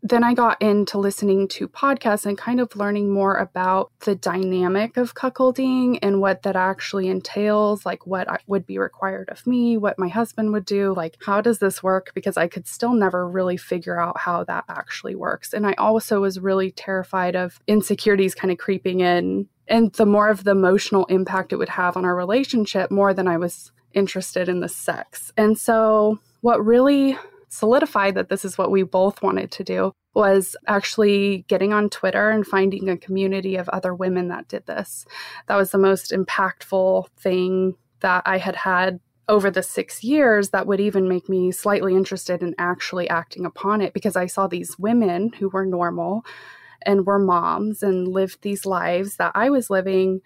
Then 0.00 0.22
I 0.22 0.32
got 0.32 0.62
into 0.62 0.96
listening 0.96 1.48
to 1.48 1.66
podcasts 1.66 2.24
and 2.24 2.38
kind 2.38 2.60
of 2.60 2.74
learning 2.76 3.12
more 3.12 3.34
about 3.34 3.90
the 4.04 4.14
dynamic 4.14 4.96
of 4.96 5.16
cuckolding 5.16 5.98
and 6.02 6.20
what 6.20 6.42
that 6.42 6.54
actually 6.54 7.08
entails, 7.08 7.84
like 7.84 8.06
what 8.06 8.28
would 8.46 8.64
be 8.64 8.78
required 8.78 9.28
of 9.28 9.44
me, 9.44 9.76
what 9.76 9.98
my 9.98 10.06
husband 10.06 10.52
would 10.52 10.64
do, 10.64 10.94
like 10.94 11.16
how 11.26 11.40
does 11.40 11.58
this 11.58 11.82
work? 11.82 12.12
Because 12.14 12.36
I 12.36 12.46
could 12.46 12.68
still 12.68 12.92
never 12.92 13.28
really 13.28 13.56
figure 13.56 14.00
out 14.00 14.20
how 14.20 14.44
that 14.44 14.64
actually 14.68 15.16
works. 15.16 15.52
And 15.52 15.66
I 15.66 15.72
also 15.72 16.20
was 16.20 16.38
really 16.38 16.70
terrified 16.70 17.34
of 17.34 17.58
insecurities 17.66 18.36
kind 18.36 18.52
of 18.52 18.58
creeping 18.58 19.00
in 19.00 19.48
and 19.66 19.92
the 19.94 20.06
more 20.06 20.28
of 20.28 20.44
the 20.44 20.52
emotional 20.52 21.06
impact 21.06 21.52
it 21.52 21.56
would 21.56 21.68
have 21.70 21.96
on 21.96 22.04
our 22.04 22.14
relationship 22.14 22.90
more 22.90 23.12
than 23.12 23.26
I 23.26 23.36
was 23.36 23.72
interested 23.94 24.48
in 24.48 24.60
the 24.60 24.68
sex. 24.68 25.32
And 25.36 25.58
so 25.58 26.20
what 26.40 26.64
really 26.64 27.18
solidified 27.48 28.14
that 28.14 28.28
this 28.28 28.44
is 28.44 28.58
what 28.58 28.70
we 28.70 28.82
both 28.82 29.22
wanted 29.22 29.50
to 29.50 29.64
do 29.64 29.92
was 30.14 30.56
actually 30.66 31.44
getting 31.48 31.72
on 31.72 31.88
Twitter 31.88 32.30
and 32.30 32.46
finding 32.46 32.88
a 32.88 32.96
community 32.96 33.56
of 33.56 33.68
other 33.70 33.94
women 33.94 34.28
that 34.28 34.48
did 34.48 34.66
this. 34.66 35.06
That 35.46 35.56
was 35.56 35.70
the 35.70 35.78
most 35.78 36.12
impactful 36.12 37.08
thing 37.16 37.76
that 38.00 38.22
I 38.26 38.38
had 38.38 38.56
had 38.56 39.00
over 39.28 39.50
the 39.50 39.62
six 39.62 40.02
years, 40.02 40.50
that 40.50 40.66
would 40.66 40.80
even 40.80 41.08
make 41.08 41.28
me 41.28 41.52
slightly 41.52 41.94
interested 41.94 42.42
in 42.42 42.54
actually 42.58 43.08
acting 43.10 43.44
upon 43.44 43.82
it 43.82 43.92
because 43.92 44.16
I 44.16 44.26
saw 44.26 44.46
these 44.46 44.78
women 44.78 45.32
who 45.38 45.50
were 45.50 45.66
normal 45.66 46.24
and 46.82 47.06
were 47.06 47.18
moms 47.18 47.82
and 47.82 48.08
lived 48.08 48.38
these 48.40 48.64
lives 48.64 49.16
that 49.16 49.32
I 49.34 49.50
was 49.50 49.68
living. 49.68 50.20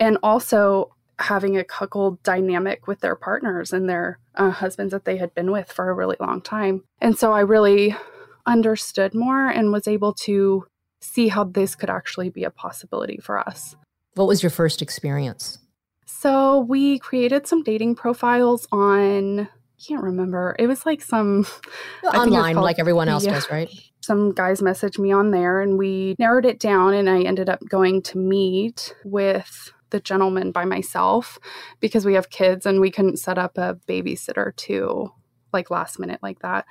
And 0.00 0.16
also 0.22 0.95
having 1.18 1.56
a 1.56 1.64
cuckold 1.64 2.22
dynamic 2.22 2.86
with 2.86 3.00
their 3.00 3.16
partners 3.16 3.72
and 3.72 3.88
their 3.88 4.18
uh, 4.34 4.50
husbands 4.50 4.92
that 4.92 5.04
they 5.04 5.16
had 5.16 5.34
been 5.34 5.50
with 5.50 5.72
for 5.72 5.88
a 5.88 5.94
really 5.94 6.16
long 6.20 6.40
time. 6.40 6.82
And 7.00 7.18
so 7.18 7.32
I 7.32 7.40
really 7.40 7.96
understood 8.44 9.14
more 9.14 9.48
and 9.48 9.72
was 9.72 9.88
able 9.88 10.12
to 10.12 10.66
see 11.00 11.28
how 11.28 11.44
this 11.44 11.74
could 11.74 11.90
actually 11.90 12.30
be 12.30 12.44
a 12.44 12.50
possibility 12.50 13.18
for 13.18 13.38
us. 13.38 13.76
What 14.14 14.28
was 14.28 14.42
your 14.42 14.50
first 14.50 14.82
experience? 14.82 15.58
So 16.04 16.60
we 16.60 16.98
created 16.98 17.46
some 17.46 17.62
dating 17.62 17.96
profiles 17.96 18.66
on, 18.72 19.40
I 19.40 19.48
can't 19.86 20.02
remember. 20.02 20.56
It 20.58 20.66
was 20.66 20.86
like 20.86 21.02
some 21.02 21.46
online, 22.04 22.54
called, 22.54 22.64
like 22.64 22.78
everyone 22.78 23.08
else 23.08 23.24
yeah, 23.24 23.34
does, 23.34 23.50
right? 23.50 23.68
Some 24.02 24.32
guys 24.32 24.60
messaged 24.60 24.98
me 24.98 25.12
on 25.12 25.30
there 25.30 25.60
and 25.60 25.76
we 25.78 26.14
narrowed 26.18 26.46
it 26.46 26.60
down, 26.60 26.94
and 26.94 27.10
I 27.10 27.22
ended 27.22 27.48
up 27.48 27.60
going 27.68 28.02
to 28.02 28.18
meet 28.18 28.94
with 29.04 29.72
the 29.96 30.00
gentleman 30.00 30.52
by 30.52 30.66
myself 30.66 31.38
because 31.80 32.04
we 32.04 32.12
have 32.12 32.28
kids 32.28 32.66
and 32.66 32.82
we 32.82 32.90
couldn't 32.90 33.16
set 33.16 33.38
up 33.38 33.56
a 33.56 33.78
babysitter 33.88 34.54
to 34.56 35.10
like 35.54 35.70
last 35.70 35.98
minute 35.98 36.20
like 36.22 36.40
that. 36.40 36.66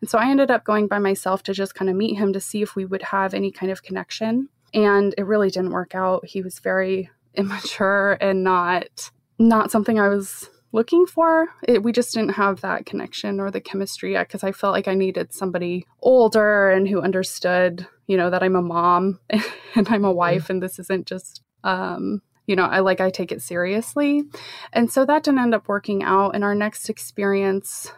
And 0.00 0.08
so 0.08 0.16
I 0.16 0.30
ended 0.30 0.48
up 0.48 0.62
going 0.62 0.86
by 0.86 1.00
myself 1.00 1.42
to 1.42 1.52
just 1.52 1.74
kind 1.74 1.90
of 1.90 1.96
meet 1.96 2.16
him 2.16 2.32
to 2.32 2.40
see 2.40 2.62
if 2.62 2.76
we 2.76 2.84
would 2.84 3.02
have 3.02 3.34
any 3.34 3.50
kind 3.50 3.72
of 3.72 3.82
connection. 3.82 4.48
And 4.72 5.12
it 5.18 5.24
really 5.24 5.50
didn't 5.50 5.72
work 5.72 5.96
out. 5.96 6.24
He 6.24 6.40
was 6.40 6.60
very 6.60 7.10
immature 7.34 8.16
and 8.20 8.44
not 8.44 9.10
not 9.40 9.72
something 9.72 9.98
I 9.98 10.08
was 10.08 10.50
looking 10.70 11.06
for. 11.06 11.48
It, 11.66 11.82
we 11.82 11.90
just 11.90 12.14
didn't 12.14 12.34
have 12.34 12.60
that 12.60 12.86
connection 12.86 13.40
or 13.40 13.50
the 13.50 13.60
chemistry 13.60 14.12
yet 14.12 14.28
because 14.28 14.44
I 14.44 14.52
felt 14.52 14.72
like 14.72 14.86
I 14.86 14.94
needed 14.94 15.32
somebody 15.32 15.86
older 16.00 16.70
and 16.70 16.88
who 16.88 17.00
understood, 17.00 17.86
you 18.06 18.16
know, 18.16 18.30
that 18.30 18.42
I'm 18.42 18.56
a 18.56 18.62
mom 18.62 19.18
and 19.30 19.88
I'm 19.88 20.04
a 20.04 20.12
wife 20.12 20.50
and 20.50 20.62
this 20.62 20.78
isn't 20.78 21.06
just 21.06 21.42
um, 21.64 22.22
you 22.48 22.56
know, 22.56 22.64
I 22.64 22.80
like 22.80 23.00
I 23.00 23.10
take 23.10 23.30
it 23.30 23.42
seriously. 23.42 24.24
And 24.72 24.90
so 24.90 25.04
that 25.04 25.22
didn't 25.22 25.38
end 25.38 25.54
up 25.54 25.68
working 25.68 26.02
out. 26.02 26.34
In 26.34 26.42
our 26.42 26.54
next 26.54 26.88
experience, 26.88 27.92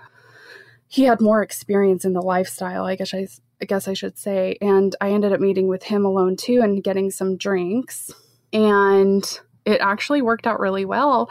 he 0.88 1.04
had 1.04 1.20
more 1.20 1.40
experience 1.40 2.04
in 2.04 2.14
the 2.14 2.20
lifestyle, 2.20 2.84
I 2.84 2.96
guess 2.96 3.14
I, 3.14 3.28
I 3.62 3.64
guess 3.64 3.86
I 3.86 3.94
should 3.94 4.18
say. 4.18 4.58
And 4.60 4.94
I 5.00 5.12
ended 5.12 5.32
up 5.32 5.38
meeting 5.38 5.68
with 5.68 5.84
him 5.84 6.04
alone 6.04 6.36
too 6.36 6.60
and 6.62 6.82
getting 6.82 7.12
some 7.12 7.36
drinks. 7.36 8.10
And 8.52 9.24
it 9.64 9.80
actually 9.80 10.20
worked 10.20 10.48
out 10.48 10.58
really 10.58 10.84
well. 10.84 11.30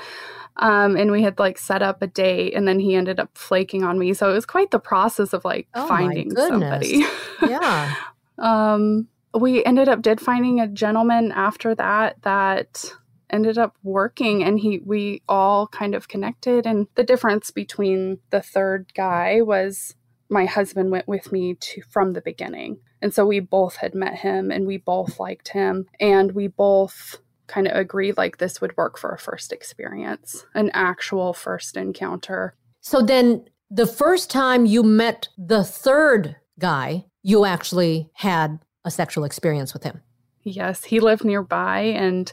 Um, 0.56 0.96
and 0.96 1.12
we 1.12 1.22
had 1.22 1.40
like 1.40 1.58
set 1.58 1.82
up 1.82 2.02
a 2.02 2.08
date 2.08 2.54
and 2.54 2.66
then 2.66 2.80
he 2.80 2.96
ended 2.96 3.20
up 3.20 3.38
flaking 3.38 3.84
on 3.84 4.00
me. 4.00 4.14
So 4.14 4.30
it 4.30 4.34
was 4.34 4.46
quite 4.46 4.72
the 4.72 4.80
process 4.80 5.34
of 5.34 5.44
like 5.44 5.68
oh 5.74 5.88
finding 5.90 6.34
somebody. 6.34 7.04
yeah. 7.42 7.96
um, 8.38 9.10
we 9.34 9.64
ended 9.66 9.90
up 9.90 10.02
did 10.02 10.22
finding 10.22 10.62
a 10.62 10.68
gentleman 10.68 11.34
after 11.34 11.76
that 11.76 12.22
that 12.24 12.86
ended 13.30 13.58
up 13.58 13.76
working 13.84 14.44
and 14.44 14.60
he 14.60 14.80
we 14.86 15.22
all 15.28 15.68
kind 15.68 15.96
of 15.96 16.08
connected. 16.08 16.66
And 16.66 16.88
the 16.96 17.04
difference 17.04 17.52
between 17.52 18.20
the 18.30 18.42
third 18.42 18.92
guy 18.94 19.42
was 19.42 19.96
my 20.30 20.46
husband 20.46 20.92
went 20.92 21.08
with 21.08 21.32
me 21.32 21.56
to 21.56 21.82
from 21.82 22.14
the 22.14 22.22
beginning. 22.22 22.80
And 23.02 23.14
so 23.14 23.26
we 23.26 23.40
both 23.40 23.78
had 23.78 23.96
met 23.96 24.16
him 24.16 24.52
and 24.52 24.68
we 24.68 24.78
both 24.78 25.20
liked 25.20 25.50
him 25.50 25.88
and 26.00 26.34
we 26.34 26.48
both 26.48 27.20
kind 27.48 27.68
of 27.68 27.76
agreed 27.76 28.18
like 28.18 28.38
this 28.38 28.62
would 28.62 28.78
work 28.78 28.98
for 28.98 29.12
a 29.12 29.18
first 29.18 29.52
experience 29.52 30.46
an 30.54 30.70
actual 30.74 31.34
first 31.34 31.76
encounter. 31.76 32.56
So 32.82 33.02
then 33.02 33.46
the 33.72 33.88
first 33.88 34.30
time 34.30 34.66
you 34.66 34.84
met 34.84 35.30
the 35.38 35.64
third 35.64 36.36
guy 36.60 37.06
you 37.24 37.46
actually 37.46 38.10
had 38.14 38.60
a 38.86 38.92
sexual 38.92 39.24
experience 39.24 39.74
with 39.74 39.84
him 39.84 40.02
Yes, 40.50 40.84
he 40.84 41.00
lived 41.00 41.24
nearby 41.24 41.82
and 41.82 42.32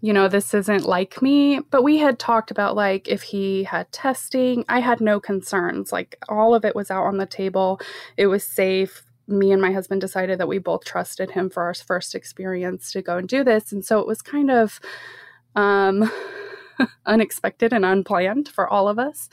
you 0.00 0.12
know, 0.12 0.28
this 0.28 0.54
isn't 0.54 0.84
like 0.84 1.20
me, 1.20 1.60
but 1.70 1.82
we 1.82 1.98
had 1.98 2.18
talked 2.18 2.50
about 2.50 2.76
like 2.76 3.08
if 3.08 3.22
he 3.22 3.64
had 3.64 3.90
testing, 3.90 4.64
I 4.68 4.80
had 4.80 5.00
no 5.00 5.18
concerns. 5.18 5.92
Like 5.92 6.16
all 6.28 6.54
of 6.54 6.64
it 6.64 6.76
was 6.76 6.90
out 6.90 7.06
on 7.06 7.16
the 7.16 7.26
table. 7.26 7.80
It 8.16 8.28
was 8.28 8.46
safe. 8.46 9.02
Me 9.26 9.50
and 9.50 9.60
my 9.60 9.72
husband 9.72 10.00
decided 10.00 10.38
that 10.38 10.46
we 10.46 10.58
both 10.58 10.84
trusted 10.84 11.32
him 11.32 11.50
for 11.50 11.64
our 11.64 11.74
first 11.74 12.14
experience 12.14 12.92
to 12.92 13.02
go 13.02 13.16
and 13.16 13.28
do 13.28 13.42
this. 13.42 13.72
And 13.72 13.84
so 13.84 13.98
it 13.98 14.06
was 14.06 14.22
kind 14.22 14.50
of 14.50 14.78
um 15.56 16.10
unexpected 17.06 17.72
and 17.72 17.84
unplanned 17.84 18.48
for 18.48 18.68
all 18.68 18.88
of 18.88 18.98
us. 18.98 19.28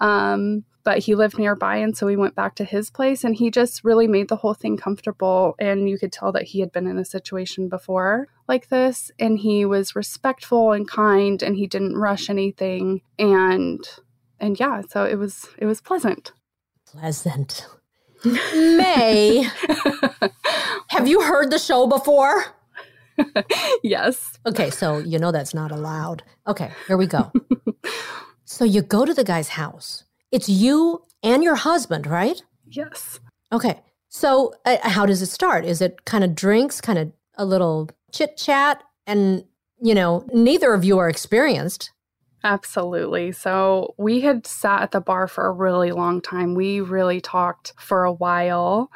Um 0.00 0.64
but 0.88 1.00
he 1.00 1.14
lived 1.14 1.38
nearby 1.38 1.76
and 1.76 1.94
so 1.94 2.06
we 2.06 2.16
went 2.16 2.34
back 2.34 2.54
to 2.54 2.64
his 2.64 2.88
place 2.88 3.22
and 3.22 3.36
he 3.36 3.50
just 3.50 3.84
really 3.84 4.06
made 4.06 4.28
the 4.28 4.36
whole 4.36 4.54
thing 4.54 4.74
comfortable 4.74 5.54
and 5.58 5.86
you 5.90 5.98
could 5.98 6.10
tell 6.10 6.32
that 6.32 6.44
he 6.44 6.60
had 6.60 6.72
been 6.72 6.86
in 6.86 6.96
a 6.96 7.04
situation 7.04 7.68
before 7.68 8.26
like 8.48 8.70
this 8.70 9.10
and 9.18 9.40
he 9.40 9.66
was 9.66 9.94
respectful 9.94 10.72
and 10.72 10.88
kind 10.88 11.42
and 11.42 11.56
he 11.56 11.66
didn't 11.66 11.94
rush 11.94 12.30
anything 12.30 13.02
and 13.18 13.86
and 14.40 14.58
yeah 14.58 14.80
so 14.80 15.04
it 15.04 15.16
was 15.16 15.48
it 15.58 15.66
was 15.66 15.82
pleasant. 15.82 16.32
Pleasant. 16.86 17.66
May. 18.24 19.46
Have 20.88 21.06
you 21.06 21.20
heard 21.20 21.50
the 21.50 21.58
show 21.58 21.86
before? 21.86 22.46
Yes. 23.82 24.38
Okay 24.46 24.70
so 24.70 24.96
you 25.00 25.18
know 25.18 25.32
that's 25.32 25.52
not 25.52 25.70
allowed. 25.70 26.22
Okay 26.46 26.70
here 26.86 26.96
we 26.96 27.06
go. 27.06 27.30
So 28.50 28.64
you 28.64 28.80
go 28.80 29.04
to 29.04 29.12
the 29.12 29.24
guy's 29.24 29.50
house 29.50 30.04
it's 30.30 30.48
you 30.48 31.02
and 31.22 31.42
your 31.42 31.56
husband, 31.56 32.06
right? 32.06 32.42
Yes. 32.70 33.20
Okay. 33.52 33.80
So, 34.08 34.54
uh, 34.64 34.76
how 34.82 35.06
does 35.06 35.22
it 35.22 35.26
start? 35.26 35.64
Is 35.64 35.80
it 35.80 36.04
kind 36.04 36.24
of 36.24 36.34
drinks, 36.34 36.80
kind 36.80 36.98
of 36.98 37.12
a 37.36 37.44
little 37.44 37.90
chit 38.12 38.36
chat? 38.36 38.82
And, 39.06 39.44
you 39.80 39.94
know, 39.94 40.26
neither 40.32 40.72
of 40.72 40.84
you 40.84 40.98
are 40.98 41.08
experienced. 41.08 41.92
Absolutely. 42.44 43.32
So, 43.32 43.94
we 43.98 44.20
had 44.20 44.46
sat 44.46 44.82
at 44.82 44.92
the 44.92 45.00
bar 45.00 45.28
for 45.28 45.46
a 45.46 45.52
really 45.52 45.92
long 45.92 46.20
time. 46.20 46.54
We 46.54 46.80
really 46.80 47.20
talked 47.20 47.74
for 47.78 48.04
a 48.04 48.12
while. 48.12 48.90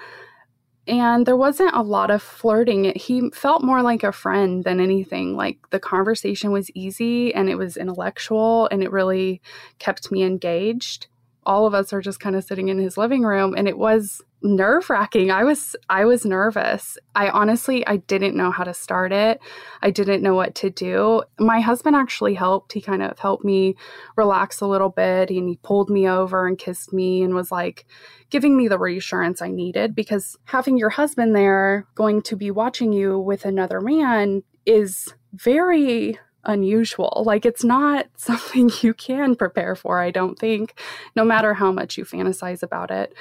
And 0.86 1.26
there 1.26 1.36
wasn't 1.36 1.76
a 1.76 1.82
lot 1.82 2.10
of 2.10 2.22
flirting. 2.22 2.92
He 2.96 3.30
felt 3.30 3.62
more 3.62 3.82
like 3.82 4.02
a 4.02 4.10
friend 4.10 4.64
than 4.64 4.80
anything. 4.80 5.36
Like 5.36 5.58
the 5.70 5.78
conversation 5.78 6.50
was 6.50 6.70
easy 6.74 7.32
and 7.32 7.48
it 7.48 7.54
was 7.54 7.76
intellectual 7.76 8.68
and 8.72 8.82
it 8.82 8.90
really 8.90 9.40
kept 9.78 10.10
me 10.10 10.24
engaged 10.24 11.06
all 11.44 11.66
of 11.66 11.74
us 11.74 11.92
are 11.92 12.00
just 12.00 12.20
kind 12.20 12.36
of 12.36 12.44
sitting 12.44 12.68
in 12.68 12.78
his 12.78 12.96
living 12.96 13.22
room 13.22 13.54
and 13.56 13.66
it 13.68 13.78
was 13.78 14.22
nerve 14.42 14.90
wracking. 14.90 15.30
I 15.30 15.44
was 15.44 15.76
I 15.88 16.04
was 16.04 16.24
nervous. 16.24 16.98
I 17.14 17.28
honestly 17.28 17.86
I 17.86 17.98
didn't 17.98 18.36
know 18.36 18.50
how 18.50 18.64
to 18.64 18.74
start 18.74 19.12
it. 19.12 19.40
I 19.82 19.90
didn't 19.90 20.22
know 20.22 20.34
what 20.34 20.54
to 20.56 20.70
do. 20.70 21.22
My 21.38 21.60
husband 21.60 21.96
actually 21.96 22.34
helped. 22.34 22.72
He 22.72 22.80
kind 22.80 23.02
of 23.02 23.18
helped 23.18 23.44
me 23.44 23.76
relax 24.16 24.60
a 24.60 24.66
little 24.66 24.88
bit 24.88 25.30
and 25.30 25.48
he 25.48 25.58
pulled 25.62 25.90
me 25.90 26.08
over 26.08 26.46
and 26.46 26.58
kissed 26.58 26.92
me 26.92 27.22
and 27.22 27.34
was 27.34 27.52
like 27.52 27.86
giving 28.30 28.56
me 28.56 28.68
the 28.68 28.78
reassurance 28.78 29.42
I 29.42 29.50
needed 29.50 29.94
because 29.94 30.36
having 30.44 30.76
your 30.76 30.90
husband 30.90 31.36
there 31.36 31.86
going 31.94 32.22
to 32.22 32.36
be 32.36 32.50
watching 32.50 32.92
you 32.92 33.18
with 33.18 33.44
another 33.44 33.80
man 33.80 34.42
is 34.66 35.14
very 35.34 36.18
unusual. 36.44 37.22
Like 37.26 37.46
it's 37.46 37.64
not 37.64 38.06
something 38.16 38.70
you 38.82 38.94
can 38.94 39.34
prepare 39.36 39.74
for, 39.74 40.00
I 40.00 40.10
don't 40.10 40.38
think, 40.38 40.78
no 41.16 41.24
matter 41.24 41.54
how 41.54 41.72
much 41.72 41.96
you 41.96 42.04
fantasize 42.04 42.62
about 42.62 42.90
it. 42.90 43.14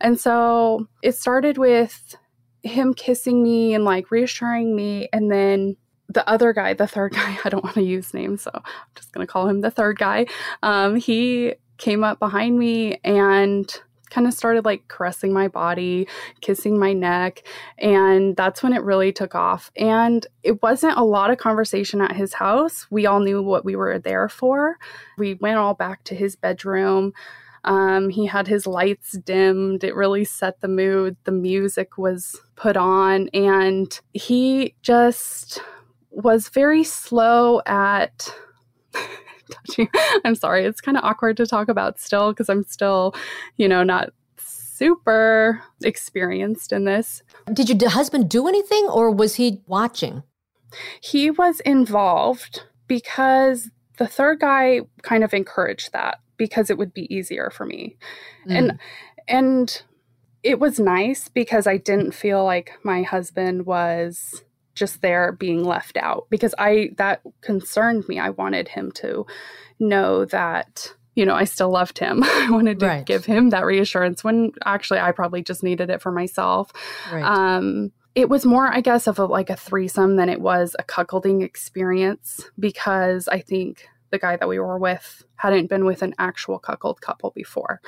And 0.00 0.18
so 0.18 0.88
it 1.02 1.16
started 1.16 1.58
with 1.58 2.16
him 2.62 2.94
kissing 2.94 3.42
me 3.42 3.74
and 3.74 3.84
like 3.84 4.10
reassuring 4.10 4.74
me. 4.74 5.08
And 5.12 5.30
then 5.30 5.76
the 6.08 6.28
other 6.28 6.52
guy, 6.52 6.74
the 6.74 6.86
third 6.86 7.12
guy, 7.14 7.38
I 7.44 7.48
don't 7.48 7.64
want 7.64 7.76
to 7.76 7.82
use 7.82 8.14
names, 8.14 8.42
so 8.42 8.50
I'm 8.54 8.62
just 8.94 9.12
going 9.12 9.26
to 9.26 9.32
call 9.32 9.48
him 9.48 9.60
the 9.60 9.70
third 9.70 9.98
guy. 9.98 10.26
Um, 10.62 10.96
he 10.96 11.54
came 11.76 12.04
up 12.04 12.18
behind 12.18 12.58
me 12.58 12.98
and 13.04 13.72
kind 14.10 14.26
of 14.26 14.34
started 14.34 14.64
like 14.64 14.88
caressing 14.88 15.32
my 15.32 15.48
body, 15.48 16.06
kissing 16.40 16.78
my 16.78 16.92
neck. 16.92 17.42
And 17.78 18.36
that's 18.36 18.62
when 18.62 18.72
it 18.72 18.82
really 18.82 19.12
took 19.12 19.34
off. 19.34 19.70
And 19.76 20.26
it 20.42 20.62
wasn't 20.62 20.98
a 20.98 21.04
lot 21.04 21.30
of 21.30 21.38
conversation 21.38 22.00
at 22.00 22.16
his 22.16 22.34
house. 22.34 22.86
We 22.90 23.06
all 23.06 23.20
knew 23.20 23.42
what 23.42 23.64
we 23.64 23.76
were 23.76 23.98
there 23.98 24.28
for. 24.28 24.78
We 25.18 25.34
went 25.34 25.58
all 25.58 25.74
back 25.74 26.04
to 26.04 26.14
his 26.14 26.36
bedroom. 26.36 27.12
Um, 27.64 28.10
he 28.10 28.26
had 28.26 28.46
his 28.46 28.66
lights 28.66 29.12
dimmed. 29.12 29.84
It 29.84 29.94
really 29.94 30.24
set 30.24 30.60
the 30.60 30.68
mood. 30.68 31.16
The 31.24 31.32
music 31.32 31.96
was 31.96 32.40
put 32.56 32.76
on, 32.76 33.28
and 33.28 33.98
he 34.12 34.74
just 34.82 35.62
was 36.10 36.48
very 36.50 36.84
slow 36.84 37.62
at 37.66 38.28
touching. 39.50 39.88
I'm 40.24 40.34
sorry, 40.34 40.64
it's 40.64 40.80
kind 40.80 40.96
of 40.96 41.04
awkward 41.04 41.36
to 41.38 41.46
talk 41.46 41.68
about 41.68 41.98
still 41.98 42.32
because 42.32 42.48
I'm 42.48 42.64
still, 42.64 43.14
you 43.56 43.68
know, 43.68 43.82
not 43.82 44.10
super 44.38 45.62
experienced 45.82 46.72
in 46.72 46.84
this. 46.84 47.22
Did 47.52 47.80
your 47.80 47.90
husband 47.90 48.28
do 48.28 48.48
anything 48.48 48.84
or 48.86 49.10
was 49.10 49.36
he 49.36 49.62
watching? 49.66 50.22
He 51.00 51.30
was 51.30 51.60
involved 51.60 52.64
because 52.88 53.70
the 53.98 54.06
third 54.08 54.40
guy 54.40 54.80
kind 55.02 55.22
of 55.22 55.32
encouraged 55.32 55.92
that. 55.92 56.18
because 56.36 56.68
it 56.68 56.76
would 56.78 56.92
be 56.92 57.12
easier 57.14 57.50
for 57.50 57.64
me. 57.64 57.96
Mm. 58.48 58.58
And 58.58 58.78
and 59.28 59.82
it 60.42 60.60
was 60.60 60.78
nice 60.78 61.28
because 61.28 61.66
I 61.66 61.76
didn't 61.76 62.12
feel 62.12 62.44
like 62.44 62.72
my 62.82 63.02
husband 63.02 63.66
was 63.66 64.44
just 64.74 65.02
there 65.02 65.32
being 65.32 65.64
left 65.64 65.96
out 65.96 66.26
because 66.30 66.54
I 66.58 66.90
that 66.96 67.22
concerned 67.40 68.08
me. 68.08 68.18
I 68.18 68.30
wanted 68.30 68.68
him 68.68 68.92
to 68.92 69.26
know 69.78 70.24
that 70.26 70.94
you 71.14 71.24
know, 71.24 71.34
I 71.34 71.44
still 71.44 71.70
loved 71.70 71.98
him. 71.98 72.22
I 72.24 72.48
wanted 72.50 72.80
to 72.80 72.86
right. 72.86 73.06
give 73.06 73.24
him 73.24 73.50
that 73.50 73.64
reassurance 73.64 74.24
when 74.24 74.52
actually 74.64 75.00
I 75.00 75.12
probably 75.12 75.42
just 75.42 75.62
needed 75.62 75.90
it 75.90 76.02
for 76.02 76.10
myself. 76.10 76.72
Right. 77.12 77.22
Um, 77.22 77.92
it 78.14 78.28
was 78.28 78.46
more, 78.46 78.72
I 78.72 78.80
guess, 78.80 79.06
of 79.06 79.18
a, 79.18 79.24
like 79.24 79.50
a 79.50 79.56
threesome 79.56 80.16
than 80.16 80.28
it 80.28 80.40
was 80.40 80.76
a 80.78 80.84
cuckolding 80.84 81.42
experience 81.42 82.48
because 82.58 83.28
I 83.28 83.40
think 83.40 83.88
the 84.10 84.18
guy 84.18 84.36
that 84.36 84.48
we 84.48 84.58
were 84.58 84.78
with 84.78 85.24
hadn't 85.36 85.68
been 85.68 85.84
with 85.84 86.02
an 86.02 86.14
actual 86.18 86.58
cuckold 86.58 87.00
couple 87.00 87.30
before. 87.30 87.80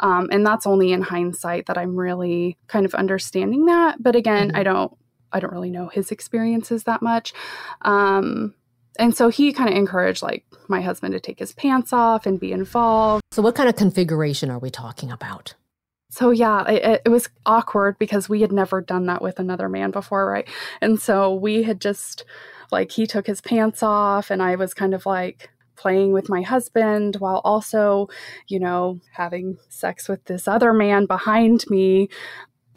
Um, 0.00 0.28
and 0.32 0.44
that's 0.44 0.66
only 0.66 0.92
in 0.92 1.02
hindsight 1.02 1.66
that 1.66 1.78
I'm 1.78 1.94
really 1.94 2.58
kind 2.66 2.84
of 2.84 2.94
understanding 2.94 3.66
that. 3.66 4.02
But 4.02 4.16
again, 4.16 4.48
mm-hmm. 4.48 4.56
I 4.56 4.62
don't 4.64 4.96
I 5.32 5.40
don't 5.40 5.52
really 5.52 5.70
know 5.70 5.88
his 5.88 6.10
experiences 6.10 6.84
that 6.84 7.02
much. 7.02 7.32
Um, 7.82 8.54
and 8.98 9.16
so 9.16 9.28
he 9.28 9.52
kind 9.52 9.70
of 9.70 9.76
encouraged 9.76 10.22
like 10.22 10.44
my 10.68 10.80
husband 10.80 11.12
to 11.12 11.20
take 11.20 11.38
his 11.38 11.52
pants 11.52 11.92
off 11.92 12.26
and 12.26 12.38
be 12.38 12.52
involved. 12.52 13.22
So 13.32 13.42
what 13.42 13.54
kind 13.54 13.68
of 13.68 13.76
configuration 13.76 14.50
are 14.50 14.58
we 14.58 14.70
talking 14.70 15.10
about? 15.10 15.54
So 16.10 16.30
yeah, 16.30 16.68
it, 16.68 17.02
it, 17.04 17.08
was 17.08 17.28
awkward 17.46 17.96
because 17.98 18.28
we 18.28 18.40
had 18.40 18.50
never 18.50 18.80
done 18.80 19.06
that 19.06 19.22
with 19.22 19.38
another 19.38 19.68
man 19.68 19.92
before, 19.92 20.26
right? 20.26 20.48
And 20.80 21.00
so 21.00 21.32
we 21.32 21.62
had 21.62 21.80
just 21.80 22.24
like 22.72 22.90
he 22.90 23.06
took 23.06 23.28
his 23.28 23.40
pants 23.40 23.82
off 23.82 24.30
and 24.30 24.42
I 24.42 24.56
was 24.56 24.74
kind 24.74 24.92
of 24.92 25.06
like 25.06 25.50
playing 25.76 26.12
with 26.12 26.28
my 26.28 26.42
husband 26.42 27.16
while 27.20 27.40
also, 27.44 28.08
you 28.48 28.58
know, 28.58 29.00
having 29.12 29.56
sex 29.68 30.08
with 30.08 30.22
this 30.24 30.46
other 30.46 30.74
man 30.74 31.06
behind 31.06 31.64
me 31.70 32.08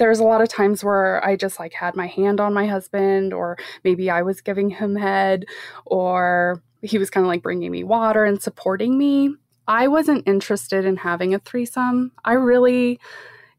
there's 0.03 0.19
a 0.19 0.23
lot 0.25 0.41
of 0.41 0.49
times 0.49 0.83
where 0.83 1.23
I 1.25 1.37
just 1.37 1.59
like 1.59 1.71
had 1.71 1.95
my 1.95 2.07
hand 2.07 2.41
on 2.41 2.53
my 2.53 2.67
husband, 2.67 3.31
or 3.31 3.57
maybe 3.85 4.09
I 4.09 4.21
was 4.21 4.41
giving 4.41 4.69
him 4.69 4.97
head, 4.97 5.45
or 5.85 6.61
he 6.81 6.97
was 6.97 7.09
kind 7.09 7.25
of 7.25 7.29
like 7.29 7.41
bringing 7.41 7.71
me 7.71 7.85
water 7.85 8.25
and 8.25 8.41
supporting 8.41 8.97
me. 8.97 9.33
I 9.65 9.87
wasn't 9.87 10.27
interested 10.27 10.83
in 10.83 10.97
having 10.97 11.33
a 11.33 11.39
threesome. 11.39 12.11
I 12.25 12.33
really 12.33 12.99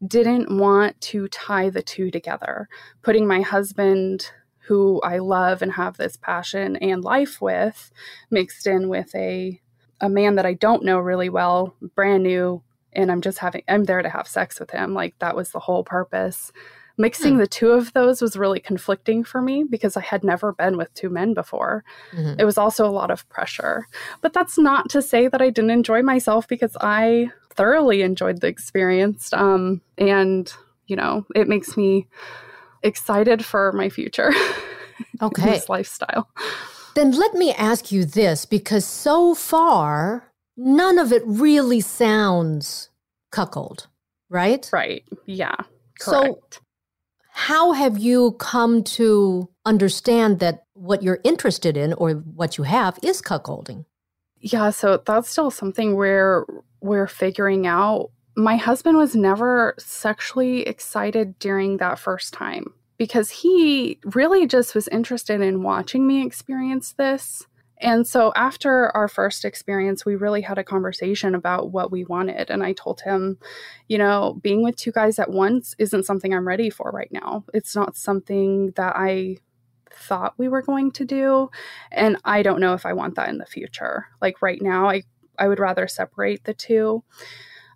didn't 0.06 0.54
want 0.58 1.00
to 1.00 1.28
tie 1.28 1.70
the 1.70 1.80
two 1.80 2.10
together. 2.10 2.68
Putting 3.00 3.26
my 3.26 3.40
husband, 3.40 4.30
who 4.66 5.00
I 5.00 5.20
love 5.20 5.62
and 5.62 5.72
have 5.72 5.96
this 5.96 6.18
passion 6.18 6.76
and 6.76 7.02
life 7.02 7.40
with, 7.40 7.90
mixed 8.30 8.66
in 8.66 8.90
with 8.90 9.14
a 9.14 9.62
a 10.02 10.10
man 10.10 10.34
that 10.34 10.44
I 10.44 10.52
don't 10.52 10.84
know 10.84 10.98
really 10.98 11.30
well, 11.30 11.74
brand 11.94 12.24
new, 12.24 12.62
and 12.94 13.10
I'm 13.10 13.20
just 13.20 13.38
having 13.38 13.62
I'm 13.68 13.84
there 13.84 14.02
to 14.02 14.08
have 14.08 14.26
sex 14.26 14.58
with 14.60 14.70
him. 14.70 14.94
Like 14.94 15.18
that 15.18 15.36
was 15.36 15.50
the 15.50 15.60
whole 15.60 15.84
purpose. 15.84 16.52
Mixing 16.96 17.34
hmm. 17.34 17.38
the 17.40 17.46
two 17.48 17.70
of 17.70 17.92
those 17.92 18.22
was 18.22 18.36
really 18.36 18.60
conflicting 18.60 19.24
for 19.24 19.42
me 19.42 19.64
because 19.68 19.96
I 19.96 20.00
had 20.00 20.22
never 20.22 20.52
been 20.52 20.76
with 20.76 20.94
two 20.94 21.10
men 21.10 21.34
before. 21.34 21.84
Mm-hmm. 22.12 22.38
It 22.38 22.44
was 22.44 22.56
also 22.56 22.86
a 22.86 22.92
lot 22.92 23.10
of 23.10 23.28
pressure. 23.28 23.88
But 24.20 24.32
that's 24.32 24.56
not 24.58 24.88
to 24.90 25.02
say 25.02 25.26
that 25.26 25.42
I 25.42 25.50
didn't 25.50 25.70
enjoy 25.70 26.02
myself 26.02 26.46
because 26.46 26.76
I 26.80 27.32
thoroughly 27.54 28.02
enjoyed 28.02 28.40
the 28.40 28.46
experience. 28.46 29.32
Um, 29.32 29.80
and, 29.98 30.52
you 30.86 30.94
know, 30.94 31.26
it 31.34 31.48
makes 31.48 31.76
me 31.76 32.06
excited 32.84 33.44
for 33.44 33.72
my 33.72 33.88
future. 33.88 34.32
Okay. 35.20 35.50
this 35.50 35.68
lifestyle. 35.68 36.28
Then 36.94 37.10
let 37.12 37.34
me 37.34 37.52
ask 37.54 37.90
you 37.90 38.04
this 38.04 38.46
because 38.46 38.84
so 38.84 39.34
far 39.34 40.28
none 40.56 40.98
of 40.98 41.12
it 41.12 41.22
really 41.26 41.80
sounds 41.80 42.90
cuckold, 43.30 43.88
right? 44.28 44.68
Right. 44.72 45.04
Yeah. 45.26 45.56
Correct. 46.00 46.54
So, 46.54 46.60
how 47.32 47.72
have 47.72 47.98
you 47.98 48.32
come 48.38 48.84
to 48.84 49.48
understand 49.64 50.38
that 50.38 50.64
what 50.74 51.02
you're 51.02 51.20
interested 51.24 51.76
in 51.76 51.92
or 51.94 52.12
what 52.12 52.56
you 52.56 52.64
have 52.64 52.98
is 53.02 53.20
cuckolding? 53.20 53.84
Yeah, 54.38 54.70
so 54.70 55.02
that's 55.04 55.30
still 55.30 55.50
something 55.50 55.96
where 55.96 56.44
we're 56.80 57.08
figuring 57.08 57.66
out. 57.66 58.10
My 58.36 58.56
husband 58.56 58.98
was 58.98 59.16
never 59.16 59.74
sexually 59.78 60.62
excited 60.62 61.38
during 61.38 61.78
that 61.78 61.98
first 61.98 62.34
time 62.34 62.74
because 62.98 63.30
he 63.30 63.98
really 64.04 64.46
just 64.46 64.74
was 64.74 64.86
interested 64.88 65.40
in 65.40 65.62
watching 65.62 66.06
me 66.06 66.24
experience 66.24 66.92
this 66.92 67.46
and 67.84 68.06
so 68.06 68.32
after 68.34 68.88
our 68.96 69.08
first 69.08 69.44
experience, 69.44 70.06
we 70.06 70.16
really 70.16 70.40
had 70.40 70.56
a 70.56 70.64
conversation 70.64 71.34
about 71.34 71.70
what 71.70 71.92
we 71.92 72.04
wanted. 72.04 72.50
And 72.50 72.62
I 72.62 72.72
told 72.72 73.02
him, 73.02 73.38
you 73.88 73.98
know, 73.98 74.40
being 74.42 74.64
with 74.64 74.76
two 74.76 74.90
guys 74.90 75.18
at 75.18 75.30
once 75.30 75.74
isn't 75.78 76.06
something 76.06 76.32
I'm 76.32 76.48
ready 76.48 76.70
for 76.70 76.90
right 76.90 77.12
now. 77.12 77.44
It's 77.52 77.76
not 77.76 77.94
something 77.94 78.72
that 78.76 78.94
I 78.96 79.36
thought 79.92 80.32
we 80.38 80.48
were 80.48 80.62
going 80.62 80.92
to 80.92 81.04
do. 81.04 81.50
And 81.92 82.16
I 82.24 82.42
don't 82.42 82.60
know 82.60 82.72
if 82.72 82.86
I 82.86 82.94
want 82.94 83.16
that 83.16 83.28
in 83.28 83.36
the 83.36 83.44
future. 83.44 84.06
Like 84.22 84.40
right 84.40 84.62
now, 84.62 84.88
I, 84.88 85.02
I 85.38 85.46
would 85.46 85.60
rather 85.60 85.86
separate 85.86 86.44
the 86.44 86.54
two. 86.54 87.04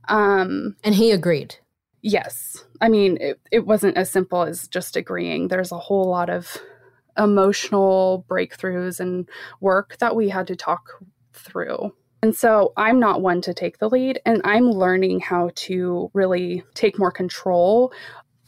Um, 0.09 0.75
and 0.83 0.95
he 0.95 1.11
agreed. 1.11 1.57
Yes. 2.01 2.65
I 2.81 2.89
mean, 2.89 3.19
it, 3.21 3.41
it 3.53 3.67
wasn't 3.67 3.99
as 3.99 4.11
simple 4.11 4.43
as 4.43 4.69
just 4.69 4.97
agreeing. 4.97 5.49
There's 5.49 5.71
a 5.71 5.79
whole 5.79 6.09
lot 6.09 6.31
of 6.31 6.57
emotional 7.19 8.25
breakthroughs 8.29 9.01
and 9.01 9.29
work 9.61 9.97
that 9.99 10.17
we 10.17 10.29
had 10.29 10.47
to 10.47 10.57
talk 10.57 11.03
through. 11.33 11.93
And 12.23 12.35
so 12.35 12.73
I'm 12.77 12.99
not 12.99 13.23
one 13.23 13.41
to 13.43 13.55
take 13.55 13.79
the 13.79 13.89
lead, 13.89 14.21
and 14.27 14.41
I'm 14.45 14.71
learning 14.71 15.21
how 15.21 15.51
to 15.55 16.11
really 16.15 16.65
take 16.75 16.99
more 16.99 17.13
control. 17.13 17.93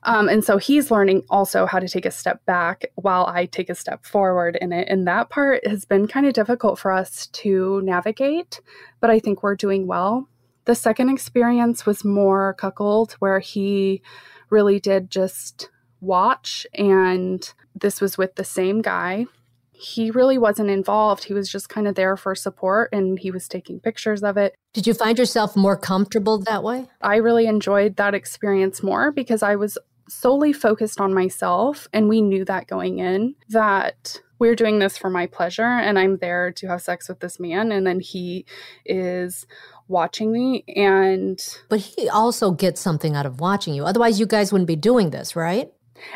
Um, 0.03 0.29
and 0.29 0.43
so 0.43 0.57
he's 0.57 0.91
learning 0.91 1.25
also 1.29 1.67
how 1.67 1.79
to 1.79 1.87
take 1.87 2.07
a 2.07 2.11
step 2.11 2.45
back 2.47 2.87
while 2.95 3.27
I 3.27 3.47
take 3.47 3.69
a 3.69 3.75
step 3.75 4.05
forward 4.05 4.57
in 4.61 4.73
it. 4.73 4.89
And 4.89 5.07
that 5.07 5.29
part 5.29 5.67
has 5.67 5.85
been 5.85 6.09
kind 6.09 6.27
of 6.27 6.33
difficult 6.33 6.79
for 6.79 6.91
us 6.91 7.27
to 7.29 7.81
navigate, 7.85 8.61
but 9.01 9.11
I 9.11 9.19
think 9.19 9.43
we're 9.43 9.57
doing 9.57 9.87
well. 9.87 10.27
The 10.65 10.75
second 10.75 11.11
experience 11.11 11.87
was 11.87 12.05
more 12.05 12.55
cuckold, 12.55 13.13
where 13.19 13.41
he 13.41 14.03
really 14.49 14.81
did 14.81 15.11
just 15.11 15.69
watch 16.01 16.67
and 16.75 17.53
this 17.75 18.01
was 18.01 18.19
with 18.19 18.35
the 18.37 18.45
same 18.45 18.83
guy. 18.83 19.27
He 19.73 20.11
really 20.11 20.37
wasn't 20.37 20.69
involved. 20.69 21.25
He 21.25 21.33
was 21.33 21.51
just 21.51 21.71
kind 21.71 21.89
of 21.89 21.95
there 21.95 22.17
for 22.17 22.35
support 22.35 22.91
and 22.93 23.19
he 23.19 23.31
was 23.31 23.49
taking 23.49 23.81
pictures 23.81 24.23
of 24.23 24.37
it. 24.37 24.55
Did 24.75 24.87
you 24.87 24.93
find 24.93 25.19
yourself 25.19 25.57
more 25.57 25.77
comfortable 25.77 26.39
that 26.41 26.63
way? 26.63 26.89
I 27.01 27.17
really 27.17 27.47
enjoyed 27.47 27.97
that 27.97 28.15
experience 28.15 28.83
more 28.83 29.11
because 29.11 29.43
I 29.43 29.57
was 29.57 29.79
solely 30.09 30.53
focused 30.53 31.01
on 31.01 31.15
myself 31.15 31.89
and 31.93 32.09
we 32.09 32.21
knew 32.21 32.45
that 32.45 32.67
going 32.67 32.99
in 32.99 33.35
that 33.49 34.21
we're 34.39 34.57
doing 34.57 34.79
this 34.79 34.99
for 34.99 35.09
my 35.09 35.27
pleasure 35.27 35.63
and 35.63 35.99
I'm 35.99 36.17
there 36.17 36.51
to 36.53 36.67
have 36.67 36.83
sex 36.83 37.09
with 37.09 37.21
this 37.21 37.39
man 37.39 37.71
and 37.71 37.87
then 37.87 38.01
he 38.01 38.47
is 38.85 39.47
watching 39.87 40.33
me 40.33 40.65
and 40.75 41.39
but 41.69 41.81
he 41.81 42.09
also 42.09 42.53
gets 42.53 42.81
something 42.81 43.15
out 43.15 43.27
of 43.27 43.41
watching 43.41 43.75
you 43.75 43.85
otherwise 43.85 44.21
you 44.21 44.27
guys 44.27 44.53
wouldn't 44.53 44.69
be 44.69 44.77
doing 44.77 45.11
this 45.11 45.35
right 45.35 45.71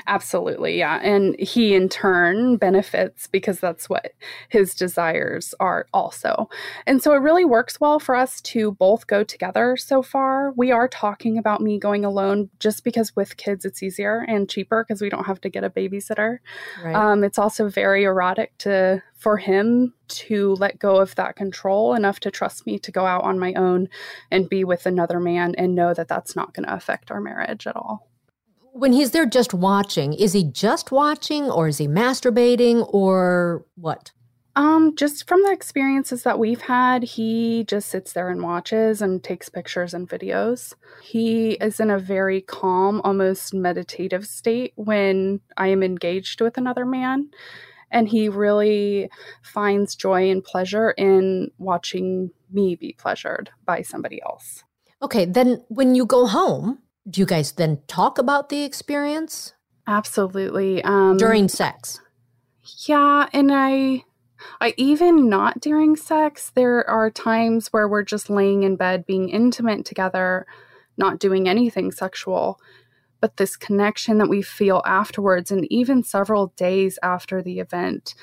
Absolutely, 0.06 0.78
yeah. 0.78 1.00
And 1.02 1.38
he 1.38 1.74
in 1.74 1.88
turn 1.88 2.56
benefits 2.56 3.26
because 3.26 3.60
that's 3.60 3.88
what 3.88 4.12
his 4.48 4.74
desires 4.74 5.54
are 5.60 5.86
also. 5.92 6.48
And 6.86 7.02
so 7.02 7.12
it 7.12 7.18
really 7.18 7.44
works 7.44 7.80
well 7.80 7.98
for 7.98 8.14
us 8.14 8.40
to 8.42 8.72
both 8.72 9.06
go 9.06 9.24
together 9.24 9.76
so 9.76 10.02
far. 10.02 10.52
We 10.56 10.70
are 10.70 10.88
talking 10.88 11.38
about 11.38 11.60
me 11.60 11.78
going 11.78 12.04
alone 12.04 12.50
just 12.60 12.84
because 12.84 13.14
with 13.16 13.36
kids 13.36 13.64
it's 13.64 13.82
easier 13.82 14.24
and 14.28 14.48
cheaper 14.48 14.84
because 14.86 15.00
we 15.00 15.10
don't 15.10 15.24
have 15.24 15.40
to 15.42 15.48
get 15.48 15.64
a 15.64 15.70
babysitter. 15.70 16.38
Right. 16.82 16.94
Um, 16.94 17.24
it's 17.24 17.38
also 17.38 17.68
very 17.68 18.04
erotic 18.04 18.56
to 18.58 19.02
for 19.16 19.38
him 19.38 19.94
to 20.06 20.54
let 20.56 20.78
go 20.78 20.96
of 20.96 21.14
that 21.14 21.34
control 21.34 21.94
enough 21.94 22.20
to 22.20 22.30
trust 22.30 22.66
me 22.66 22.78
to 22.78 22.92
go 22.92 23.06
out 23.06 23.24
on 23.24 23.38
my 23.38 23.54
own 23.54 23.88
and 24.30 24.50
be 24.50 24.64
with 24.64 24.84
another 24.84 25.18
man 25.18 25.54
and 25.56 25.74
know 25.74 25.94
that 25.94 26.08
that's 26.08 26.36
not 26.36 26.52
going 26.52 26.66
to 26.66 26.74
affect 26.74 27.10
our 27.10 27.20
marriage 27.20 27.66
at 27.66 27.74
all 27.74 28.06
when 28.74 28.92
he's 28.92 29.12
there 29.12 29.24
just 29.24 29.54
watching, 29.54 30.14
is 30.14 30.32
he 30.32 30.42
just 30.42 30.90
watching 30.90 31.48
or 31.48 31.68
is 31.68 31.78
he 31.78 31.86
masturbating 31.86 32.84
or 32.92 33.64
what? 33.76 34.10
Um, 34.56 34.96
just 34.96 35.28
from 35.28 35.42
the 35.42 35.52
experiences 35.52 36.24
that 36.24 36.40
we've 36.40 36.60
had, 36.60 37.04
he 37.04 37.64
just 37.68 37.88
sits 37.88 38.12
there 38.12 38.28
and 38.28 38.42
watches 38.42 39.00
and 39.00 39.22
takes 39.22 39.48
pictures 39.48 39.94
and 39.94 40.08
videos. 40.08 40.74
He 41.02 41.52
is 41.52 41.78
in 41.78 41.88
a 41.88 42.00
very 42.00 42.40
calm, 42.40 43.00
almost 43.04 43.54
meditative 43.54 44.26
state 44.26 44.72
when 44.74 45.40
I 45.56 45.68
am 45.68 45.84
engaged 45.84 46.40
with 46.40 46.58
another 46.58 46.84
man. 46.84 47.30
And 47.92 48.08
he 48.08 48.28
really 48.28 49.08
finds 49.42 49.94
joy 49.94 50.30
and 50.30 50.42
pleasure 50.42 50.90
in 50.90 51.52
watching 51.58 52.30
me 52.52 52.74
be 52.74 52.96
pleasured 52.98 53.50
by 53.64 53.82
somebody 53.82 54.20
else. 54.22 54.64
Okay, 55.00 55.26
then 55.26 55.62
when 55.68 55.94
you 55.94 56.06
go 56.06 56.26
home, 56.26 56.78
do 57.08 57.20
you 57.20 57.26
guys 57.26 57.52
then 57.52 57.80
talk 57.86 58.18
about 58.18 58.48
the 58.48 58.62
experience? 58.62 59.52
Absolutely. 59.86 60.82
Um, 60.82 61.16
During 61.16 61.48
sex? 61.48 62.00
Yeah. 62.86 63.28
And 63.32 63.50
I, 63.52 64.04
I 64.60 64.74
even 64.76 65.28
not 65.28 65.60
during 65.60 65.96
sex, 65.96 66.50
there 66.54 66.88
are 66.88 67.10
times 67.10 67.68
where 67.68 67.86
we're 67.86 68.04
just 68.04 68.30
laying 68.30 68.62
in 68.62 68.76
bed 68.76 69.04
being 69.04 69.28
intimate 69.28 69.84
together, 69.84 70.46
not 70.96 71.18
doing 71.18 71.48
anything 71.48 71.92
sexual. 71.92 72.58
But 73.20 73.36
this 73.36 73.56
connection 73.56 74.18
that 74.18 74.28
we 74.28 74.42
feel 74.42 74.82
afterwards, 74.84 75.50
and 75.50 75.70
even 75.70 76.02
several 76.02 76.48
days 76.56 76.98
after 77.02 77.42
the 77.42 77.58
event, 77.58 78.14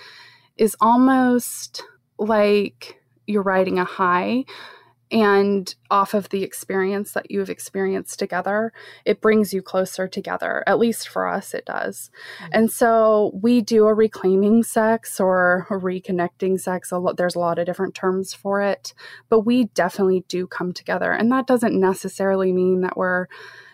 is 0.58 0.76
almost 0.80 1.84
like 2.20 3.02
you're 3.26 3.42
riding 3.42 3.80
a 3.80 3.86
high 3.86 4.46
and 5.12 5.76
off 5.90 6.14
of 6.14 6.30
the 6.30 6.44
experience 6.44 7.12
that 7.12 7.30
you've 7.30 7.50
experienced 7.50 8.18
together 8.18 8.72
it 9.06 9.22
brings 9.22 9.54
you 9.54 9.62
closer 9.62 10.08
together 10.08 10.64
at 10.68 10.80
least 10.80 11.08
for 11.08 11.28
us 11.28 11.54
it 11.54 11.66
does. 11.66 12.10
Mm-hmm. 12.40 12.52
and 12.54 12.72
so 12.72 13.32
we 13.42 13.62
do 13.62 13.86
a 13.88 13.94
reclaiming 13.94 14.64
sex 14.64 15.20
or 15.20 15.68
a 15.70 15.74
reconnecting 15.74 16.60
sex 16.60 16.92
a 16.92 16.98
lot, 16.98 17.18
there's 17.18 17.36
a 17.36 17.40
lot 17.40 17.60
of 17.60 17.66
different 17.66 17.96
terms 17.96 18.34
for 18.34 18.62
it 18.62 18.94
but 19.30 19.42
we 19.42 19.66
definitely 19.66 20.24
do 20.28 20.48
come 20.48 20.74
together. 20.74 21.12
And 21.12 21.32
that 21.32 21.48
doesn't 21.48 21.80
necessarily 21.80 22.52
mean 22.52 22.82
that 22.82 22.98
we're 22.98 23.28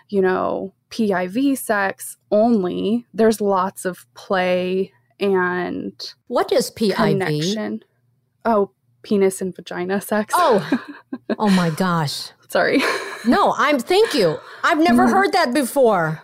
you 0.10 0.22
know 0.22 0.74
piv 0.90 1.58
sex 1.58 2.18
only. 2.32 3.06
There's 3.14 3.42
lots 3.42 3.86
of 3.86 4.06
play 4.14 4.94
and 5.20 6.14
what 6.28 6.52
is 6.52 6.72
piv 6.72 6.96
connection. 6.96 7.84
Oh 8.46 8.72
penis 9.04 9.42
and 9.42 9.56
vagina 9.56 10.02
sex. 10.02 10.34
Oh, 10.38 10.82
oh 11.40 11.50
my 11.50 11.70
gosh. 11.70 12.32
Sorry. 12.50 12.82
No, 13.26 13.54
I'm. 13.58 13.80
Thank 13.80 14.14
you. 14.14 14.40
I've 14.64 14.80
never 14.80 15.06
mm. 15.06 15.12
heard 15.12 15.34
that 15.34 15.54
before, 15.54 16.22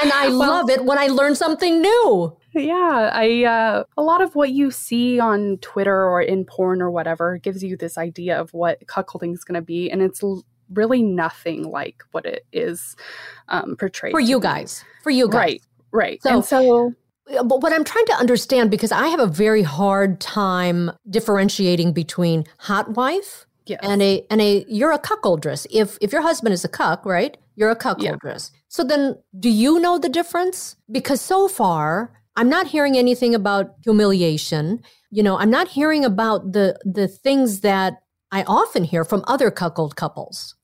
and 0.00 0.12
I 0.12 0.26
well, 0.28 0.38
love 0.38 0.70
it 0.70 0.84
when 0.84 0.98
I 0.98 1.08
learn 1.08 1.34
something 1.34 1.80
new. 1.80 2.36
Yeah, 2.54 3.10
I 3.12 3.44
uh, 3.44 3.84
a 3.96 4.02
lot 4.02 4.22
of 4.22 4.34
what 4.34 4.50
you 4.50 4.70
see 4.70 5.18
on 5.18 5.58
Twitter 5.58 6.04
or 6.04 6.22
in 6.22 6.44
porn 6.44 6.82
or 6.82 6.90
whatever 6.90 7.38
gives 7.38 7.64
you 7.64 7.76
this 7.76 7.98
idea 7.98 8.38
of 8.40 8.52
what 8.52 8.86
cuckolding 8.86 9.32
is 9.32 9.42
going 9.42 9.54
to 9.54 9.62
be, 9.62 9.90
and 9.90 10.02
it's 10.02 10.22
l- 10.22 10.44
really 10.70 11.02
nothing 11.02 11.64
like 11.64 12.04
what 12.12 12.24
it 12.24 12.46
is 12.52 12.94
um, 13.48 13.76
portrayed 13.76 14.12
for 14.12 14.20
you 14.20 14.38
guys. 14.38 14.84
For 15.02 15.10
you 15.10 15.28
guys, 15.28 15.34
right? 15.34 15.62
Right. 15.92 16.22
So, 16.22 16.30
and 16.30 16.44
so 16.44 16.94
but 17.32 17.62
what 17.62 17.72
I'm 17.72 17.84
trying 17.84 18.06
to 18.06 18.14
understand, 18.14 18.70
because 18.70 18.92
I 18.92 19.08
have 19.08 19.20
a 19.20 19.26
very 19.26 19.62
hard 19.62 20.20
time 20.20 20.90
differentiating 21.08 21.92
between 21.92 22.44
hot 22.58 22.94
wife 22.96 23.46
yes. 23.66 23.80
and 23.82 24.02
a 24.02 24.26
and 24.30 24.40
a 24.40 24.64
you're 24.68 24.92
a 24.92 24.98
cuckoldress. 24.98 25.66
If 25.70 25.98
if 26.00 26.12
your 26.12 26.22
husband 26.22 26.52
is 26.52 26.64
a 26.64 26.68
cuck, 26.68 27.04
right? 27.06 27.36
You're 27.56 27.70
a 27.70 27.76
cuckoldress. 27.76 28.50
Yeah. 28.52 28.58
So 28.68 28.84
then 28.84 29.18
do 29.38 29.48
you 29.48 29.78
know 29.78 29.98
the 29.98 30.08
difference? 30.08 30.76
Because 30.90 31.20
so 31.20 31.48
far 31.48 32.12
I'm 32.36 32.48
not 32.48 32.66
hearing 32.68 32.96
anything 32.96 33.34
about 33.34 33.74
humiliation. 33.84 34.82
You 35.10 35.22
know, 35.22 35.38
I'm 35.38 35.50
not 35.50 35.68
hearing 35.68 36.04
about 36.04 36.52
the 36.52 36.78
the 36.84 37.08
things 37.08 37.60
that 37.60 38.02
I 38.30 38.44
often 38.44 38.84
hear 38.84 39.04
from 39.04 39.24
other 39.26 39.50
cuckold 39.50 39.96
couples. 39.96 40.54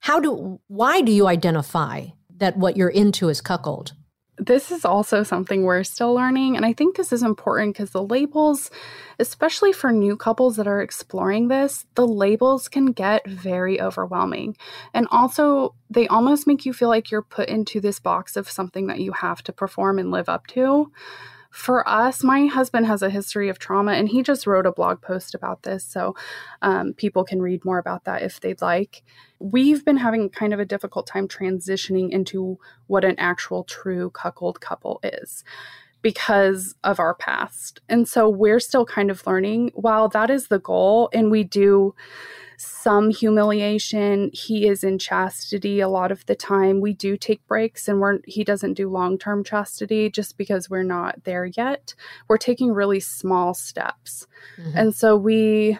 How 0.00 0.20
do 0.20 0.60
why 0.68 1.02
do 1.02 1.12
you 1.12 1.26
identify 1.26 2.06
that 2.36 2.56
what 2.56 2.76
you're 2.76 2.88
into 2.88 3.28
is 3.28 3.40
cuckold? 3.40 3.92
This 4.40 4.70
is 4.70 4.84
also 4.84 5.22
something 5.22 5.62
we're 5.62 5.84
still 5.84 6.14
learning. 6.14 6.56
And 6.56 6.64
I 6.64 6.72
think 6.72 6.96
this 6.96 7.12
is 7.12 7.22
important 7.22 7.74
because 7.74 7.90
the 7.90 8.02
labels, 8.02 8.70
especially 9.18 9.72
for 9.72 9.92
new 9.92 10.16
couples 10.16 10.56
that 10.56 10.66
are 10.66 10.80
exploring 10.80 11.48
this, 11.48 11.86
the 11.94 12.06
labels 12.06 12.68
can 12.68 12.86
get 12.86 13.28
very 13.28 13.80
overwhelming. 13.80 14.56
And 14.94 15.06
also, 15.10 15.74
they 15.90 16.08
almost 16.08 16.46
make 16.46 16.64
you 16.64 16.72
feel 16.72 16.88
like 16.88 17.10
you're 17.10 17.22
put 17.22 17.48
into 17.48 17.80
this 17.80 18.00
box 18.00 18.36
of 18.36 18.50
something 18.50 18.86
that 18.86 19.00
you 19.00 19.12
have 19.12 19.42
to 19.42 19.52
perform 19.52 19.98
and 19.98 20.10
live 20.10 20.28
up 20.28 20.46
to 20.48 20.90
for 21.50 21.86
us, 21.88 22.22
my 22.22 22.46
husband 22.46 22.86
has 22.86 23.02
a 23.02 23.10
history 23.10 23.48
of 23.48 23.58
trauma, 23.58 23.92
and 23.92 24.08
he 24.08 24.22
just 24.22 24.46
wrote 24.46 24.66
a 24.66 24.72
blog 24.72 25.00
post 25.00 25.34
about 25.34 25.64
this. 25.64 25.84
So 25.84 26.14
um, 26.62 26.94
people 26.94 27.24
can 27.24 27.42
read 27.42 27.64
more 27.64 27.78
about 27.78 28.04
that 28.04 28.22
if 28.22 28.40
they'd 28.40 28.62
like. 28.62 29.02
We've 29.40 29.84
been 29.84 29.96
having 29.96 30.30
kind 30.30 30.54
of 30.54 30.60
a 30.60 30.64
difficult 30.64 31.06
time 31.06 31.26
transitioning 31.26 32.10
into 32.10 32.58
what 32.86 33.04
an 33.04 33.16
actual 33.18 33.64
true 33.64 34.10
cuckold 34.10 34.60
couple 34.60 35.00
is 35.02 35.44
because 36.02 36.76
of 36.84 36.98
our 37.00 37.14
past. 37.14 37.80
And 37.88 38.08
so 38.08 38.28
we're 38.28 38.60
still 38.60 38.86
kind 38.86 39.10
of 39.10 39.26
learning. 39.26 39.72
While 39.74 40.08
that 40.10 40.30
is 40.30 40.48
the 40.48 40.60
goal, 40.60 41.10
and 41.12 41.30
we 41.30 41.44
do 41.44 41.94
some 42.60 43.10
humiliation. 43.10 44.30
He 44.34 44.68
is 44.68 44.84
in 44.84 44.98
chastity 44.98 45.80
a 45.80 45.88
lot 45.88 46.12
of 46.12 46.26
the 46.26 46.34
time. 46.34 46.80
We 46.80 46.92
do 46.92 47.16
take 47.16 47.46
breaks 47.46 47.88
and 47.88 48.00
we're 48.00 48.18
he 48.26 48.44
doesn't 48.44 48.74
do 48.74 48.90
long-term 48.90 49.44
chastity 49.44 50.10
just 50.10 50.36
because 50.36 50.68
we're 50.68 50.82
not 50.82 51.24
there 51.24 51.46
yet. 51.46 51.94
We're 52.28 52.36
taking 52.36 52.72
really 52.72 53.00
small 53.00 53.54
steps. 53.54 54.26
Mm-hmm. 54.58 54.76
And 54.76 54.94
so 54.94 55.16
we 55.16 55.78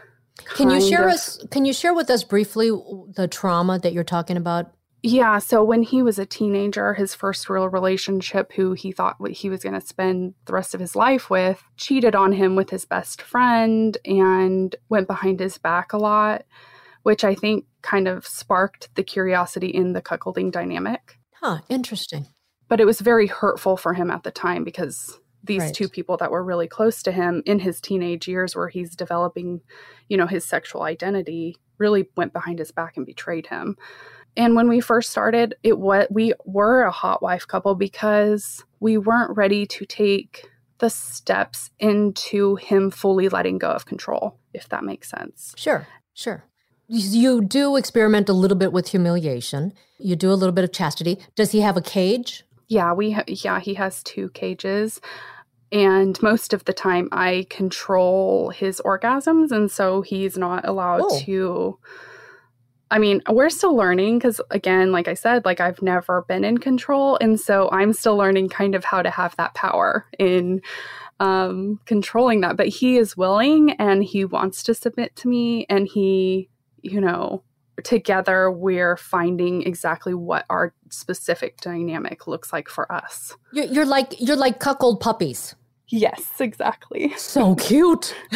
Can 0.54 0.70
you 0.70 0.80
share 0.80 1.08
of, 1.08 1.14
us 1.14 1.44
can 1.50 1.64
you 1.64 1.72
share 1.72 1.92
with 1.92 2.08
us 2.08 2.24
briefly 2.24 2.70
the 2.70 3.28
trauma 3.30 3.78
that 3.78 3.92
you're 3.92 4.02
talking 4.02 4.38
about? 4.38 4.72
Yeah, 5.02 5.38
so 5.38 5.64
when 5.64 5.82
he 5.82 6.02
was 6.02 6.18
a 6.18 6.26
teenager, 6.26 6.92
his 6.92 7.14
first 7.14 7.48
real 7.48 7.68
relationship, 7.68 8.52
who 8.52 8.74
he 8.74 8.92
thought 8.92 9.16
he 9.30 9.48
was 9.48 9.62
going 9.62 9.78
to 9.78 9.86
spend 9.86 10.34
the 10.44 10.52
rest 10.52 10.74
of 10.74 10.80
his 10.80 10.94
life 10.94 11.30
with, 11.30 11.62
cheated 11.78 12.14
on 12.14 12.32
him 12.32 12.54
with 12.54 12.68
his 12.68 12.84
best 12.84 13.22
friend 13.22 13.96
and 14.04 14.76
went 14.90 15.06
behind 15.06 15.40
his 15.40 15.56
back 15.56 15.94
a 15.94 15.96
lot 15.96 16.44
which 17.02 17.24
I 17.24 17.34
think 17.34 17.64
kind 17.82 18.08
of 18.08 18.26
sparked 18.26 18.94
the 18.94 19.02
curiosity 19.02 19.68
in 19.68 19.92
the 19.92 20.02
cuckolding 20.02 20.52
dynamic. 20.52 21.18
Huh, 21.34 21.60
interesting. 21.68 22.26
But 22.68 22.80
it 22.80 22.84
was 22.84 23.00
very 23.00 23.26
hurtful 23.26 23.76
for 23.76 23.94
him 23.94 24.10
at 24.10 24.22
the 24.22 24.30
time 24.30 24.64
because 24.64 25.18
these 25.42 25.62
right. 25.62 25.74
two 25.74 25.88
people 25.88 26.16
that 26.18 26.30
were 26.30 26.44
really 26.44 26.68
close 26.68 27.02
to 27.02 27.12
him 27.12 27.42
in 27.46 27.58
his 27.58 27.80
teenage 27.80 28.28
years 28.28 28.54
where 28.54 28.68
he's 28.68 28.94
developing, 28.94 29.60
you 30.08 30.16
know, 30.16 30.26
his 30.26 30.44
sexual 30.44 30.82
identity 30.82 31.56
really 31.78 32.08
went 32.16 32.32
behind 32.32 32.58
his 32.58 32.70
back 32.70 32.96
and 32.96 33.06
betrayed 33.06 33.46
him. 33.46 33.76
And 34.36 34.54
when 34.54 34.68
we 34.68 34.80
first 34.80 35.10
started, 35.10 35.54
it 35.62 35.78
what 35.78 36.12
we 36.12 36.34
were 36.44 36.82
a 36.82 36.90
hot 36.90 37.22
wife 37.22 37.46
couple 37.48 37.74
because 37.74 38.62
we 38.78 38.98
weren't 38.98 39.36
ready 39.36 39.66
to 39.66 39.86
take 39.86 40.46
the 40.78 40.90
steps 40.90 41.70
into 41.78 42.56
him 42.56 42.90
fully 42.90 43.28
letting 43.28 43.58
go 43.58 43.70
of 43.70 43.86
control, 43.86 44.38
if 44.54 44.68
that 44.68 44.84
makes 44.84 45.10
sense. 45.10 45.54
Sure, 45.56 45.86
sure 46.14 46.44
you 46.90 47.40
do 47.40 47.76
experiment 47.76 48.29
a 48.29 48.33
little 48.33 48.57
bit 48.57 48.72
with 48.72 48.88
humiliation. 48.88 49.72
You 49.98 50.16
do 50.16 50.33
a 50.33 50.35
little 50.35 50.53
bit 50.53 50.64
of 50.64 50.72
chastity. 50.72 51.18
Does 51.37 51.53
he 51.53 51.61
have 51.61 51.76
a 51.76 51.83
cage? 51.83 52.44
Yeah, 52.68 52.92
we 52.92 53.12
ha- 53.12 53.24
yeah, 53.26 53.61
he 53.61 53.74
has 53.74 54.03
two 54.03 54.31
cages. 54.31 55.00
And 55.72 56.20
most 56.20 56.53
of 56.53 56.64
the 56.64 56.72
time 56.72 57.09
I 57.12 57.46
control 57.48 58.50
his 58.50 58.83
orgasms 58.85 59.53
and 59.53 59.70
so 59.70 60.03
he's 60.03 60.37
not 60.37 60.66
allowed 60.66 61.03
oh. 61.05 61.20
to 61.20 61.79
I 62.92 62.98
mean, 62.98 63.22
we're 63.29 63.50
still 63.50 63.76
learning 63.76 64.18
because, 64.18 64.40
again, 64.50 64.90
like 64.90 65.07
I 65.07 65.14
said, 65.14 65.44
like 65.44 65.61
I've 65.61 65.81
never 65.81 66.22
been 66.22 66.42
in 66.42 66.59
control. 66.59 67.16
And 67.20 67.38
so 67.38 67.70
I'm 67.70 67.92
still 67.92 68.16
learning 68.16 68.48
kind 68.48 68.74
of 68.74 68.85
how 68.85 69.00
to 69.00 69.11
have 69.11 69.37
that 69.37 69.55
power 69.55 70.07
in 70.18 70.61
um, 71.20 71.79
controlling 71.87 72.40
that. 72.40 72.57
But 72.57 72.66
he 72.66 72.96
is 72.96 73.16
willing 73.16 73.72
and 73.74 74.03
he 74.03 74.24
wants 74.24 74.64
to 74.64 74.74
submit 74.74 75.14
to 75.16 75.29
me 75.29 75.66
and 75.68 75.87
he 75.87 76.49
you 76.82 77.00
know, 77.00 77.42
together 77.84 78.50
we're 78.50 78.96
finding 78.96 79.62
exactly 79.62 80.14
what 80.14 80.44
our 80.50 80.74
specific 80.90 81.60
dynamic 81.60 82.26
looks 82.26 82.52
like 82.52 82.68
for 82.68 82.90
us. 82.92 83.36
You're, 83.52 83.66
you're 83.66 83.86
like 83.86 84.14
you're 84.20 84.36
like 84.36 84.60
cuckold 84.60 85.00
puppies. 85.00 85.54
Yes, 85.88 86.40
exactly. 86.40 87.12
So 87.16 87.56
cute. 87.56 88.14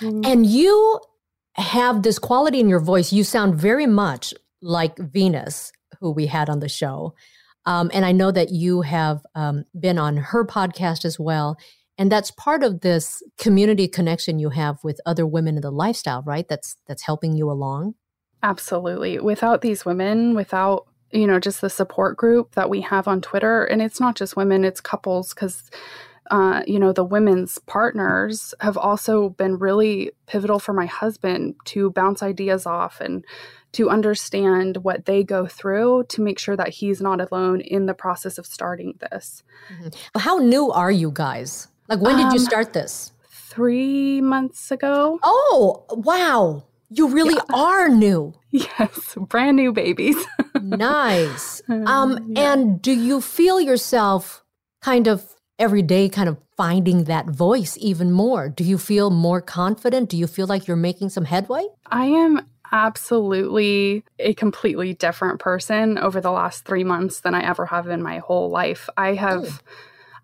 and 0.00 0.46
you 0.46 1.00
have 1.54 2.02
this 2.02 2.18
quality 2.20 2.60
in 2.60 2.68
your 2.68 2.80
voice. 2.80 3.12
You 3.12 3.24
sound 3.24 3.56
very 3.56 3.86
much 3.86 4.32
like 4.62 4.96
Venus, 4.98 5.72
who 6.00 6.12
we 6.12 6.26
had 6.26 6.48
on 6.48 6.60
the 6.60 6.68
show. 6.68 7.14
Um, 7.66 7.90
and 7.92 8.04
I 8.04 8.12
know 8.12 8.30
that 8.30 8.50
you 8.50 8.82
have 8.82 9.22
um, 9.34 9.64
been 9.78 9.98
on 9.98 10.16
her 10.16 10.46
podcast 10.46 11.04
as 11.04 11.18
well. 11.18 11.58
And 12.00 12.10
that's 12.10 12.30
part 12.30 12.62
of 12.62 12.80
this 12.80 13.22
community 13.36 13.86
connection 13.86 14.38
you 14.38 14.48
have 14.48 14.82
with 14.82 15.02
other 15.04 15.26
women 15.26 15.56
in 15.56 15.60
the 15.60 15.70
lifestyle, 15.70 16.22
right? 16.22 16.48
That's 16.48 16.76
that's 16.86 17.02
helping 17.02 17.36
you 17.36 17.50
along. 17.50 17.94
Absolutely. 18.42 19.20
Without 19.20 19.60
these 19.60 19.84
women, 19.84 20.34
without 20.34 20.86
you 21.12 21.26
know 21.26 21.38
just 21.38 21.60
the 21.60 21.68
support 21.68 22.16
group 22.16 22.54
that 22.54 22.70
we 22.70 22.80
have 22.80 23.06
on 23.06 23.20
Twitter, 23.20 23.64
and 23.64 23.82
it's 23.82 24.00
not 24.00 24.16
just 24.16 24.34
women, 24.34 24.64
it's 24.64 24.80
couples 24.80 25.34
because 25.34 25.70
uh, 26.30 26.62
you 26.66 26.78
know, 26.78 26.92
the 26.92 27.04
women's 27.04 27.58
partners 27.58 28.54
have 28.60 28.78
also 28.78 29.30
been 29.30 29.58
really 29.58 30.12
pivotal 30.26 30.60
for 30.60 30.72
my 30.72 30.86
husband 30.86 31.56
to 31.64 31.90
bounce 31.90 32.22
ideas 32.22 32.66
off 32.66 33.00
and 33.00 33.24
to 33.72 33.90
understand 33.90 34.78
what 34.78 35.06
they 35.06 35.24
go 35.24 35.46
through 35.46 36.04
to 36.08 36.22
make 36.22 36.38
sure 36.38 36.56
that 36.56 36.68
he's 36.68 37.00
not 37.00 37.20
alone 37.20 37.60
in 37.60 37.86
the 37.86 37.94
process 37.94 38.38
of 38.38 38.46
starting 38.46 38.94
this. 39.00 39.42
Mm-hmm. 39.72 40.18
How 40.20 40.38
new 40.38 40.70
are 40.70 40.90
you 40.90 41.10
guys? 41.12 41.66
Like, 41.90 42.00
when 42.00 42.16
did 42.16 42.26
um, 42.26 42.32
you 42.32 42.38
start 42.38 42.72
this? 42.72 43.10
Three 43.28 44.20
months 44.20 44.70
ago. 44.70 45.18
Oh, 45.24 45.84
wow. 45.90 46.64
You 46.88 47.08
really 47.08 47.34
yeah. 47.34 47.54
are 47.54 47.88
new. 47.88 48.32
Yes, 48.50 49.16
brand 49.16 49.56
new 49.56 49.72
babies. 49.72 50.16
nice. 50.62 51.60
Um, 51.68 52.32
yeah. 52.32 52.52
And 52.52 52.80
do 52.80 52.92
you 52.92 53.20
feel 53.20 53.60
yourself 53.60 54.44
kind 54.80 55.08
of 55.08 55.34
every 55.58 55.82
day 55.82 56.08
kind 56.08 56.28
of 56.28 56.38
finding 56.56 57.04
that 57.04 57.26
voice 57.26 57.76
even 57.80 58.12
more? 58.12 58.48
Do 58.48 58.62
you 58.62 58.78
feel 58.78 59.10
more 59.10 59.40
confident? 59.40 60.10
Do 60.10 60.16
you 60.16 60.28
feel 60.28 60.46
like 60.46 60.68
you're 60.68 60.76
making 60.76 61.10
some 61.10 61.24
headway? 61.24 61.66
I 61.86 62.06
am 62.06 62.46
absolutely 62.72 64.04
a 64.20 64.34
completely 64.34 64.94
different 64.94 65.40
person 65.40 65.98
over 65.98 66.20
the 66.20 66.30
last 66.30 66.64
three 66.64 66.84
months 66.84 67.20
than 67.20 67.34
I 67.34 67.42
ever 67.44 67.66
have 67.66 67.88
in 67.88 68.00
my 68.00 68.18
whole 68.18 68.48
life. 68.48 68.88
I 68.96 69.14
have. 69.14 69.44
Oh. 69.44 69.58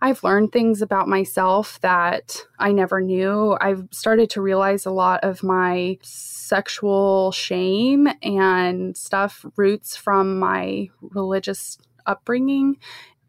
I've 0.01 0.23
learned 0.23 0.53
things 0.53 0.83
about 0.83 1.09
myself 1.09 1.81
that 1.81 2.37
I 2.59 2.73
never 2.73 3.01
knew. 3.01 3.57
I've 3.61 3.89
started 3.91 4.31
to 4.31 4.43
realize 4.43 4.85
a 4.85 4.91
lot 4.91 5.25
of 5.25 5.43
my 5.43 5.99
sexual 6.03 7.33
shame 7.33 8.09
and 8.23 8.97
stuff 8.97 9.45
roots 9.57 9.97
from 9.97 10.39
my 10.39 10.89
religious 11.01 11.79
upbringing 12.07 12.77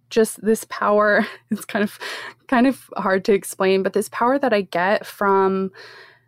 just 0.09 0.41
this 0.41 0.65
power 0.69 1.25
it's 1.51 1.65
kind 1.65 1.83
of 1.83 1.99
kind 2.47 2.67
of 2.67 2.89
hard 2.95 3.25
to 3.25 3.33
explain 3.33 3.83
but 3.83 3.93
this 3.93 4.09
power 4.09 4.37
that 4.39 4.53
i 4.53 4.61
get 4.61 5.05
from 5.05 5.71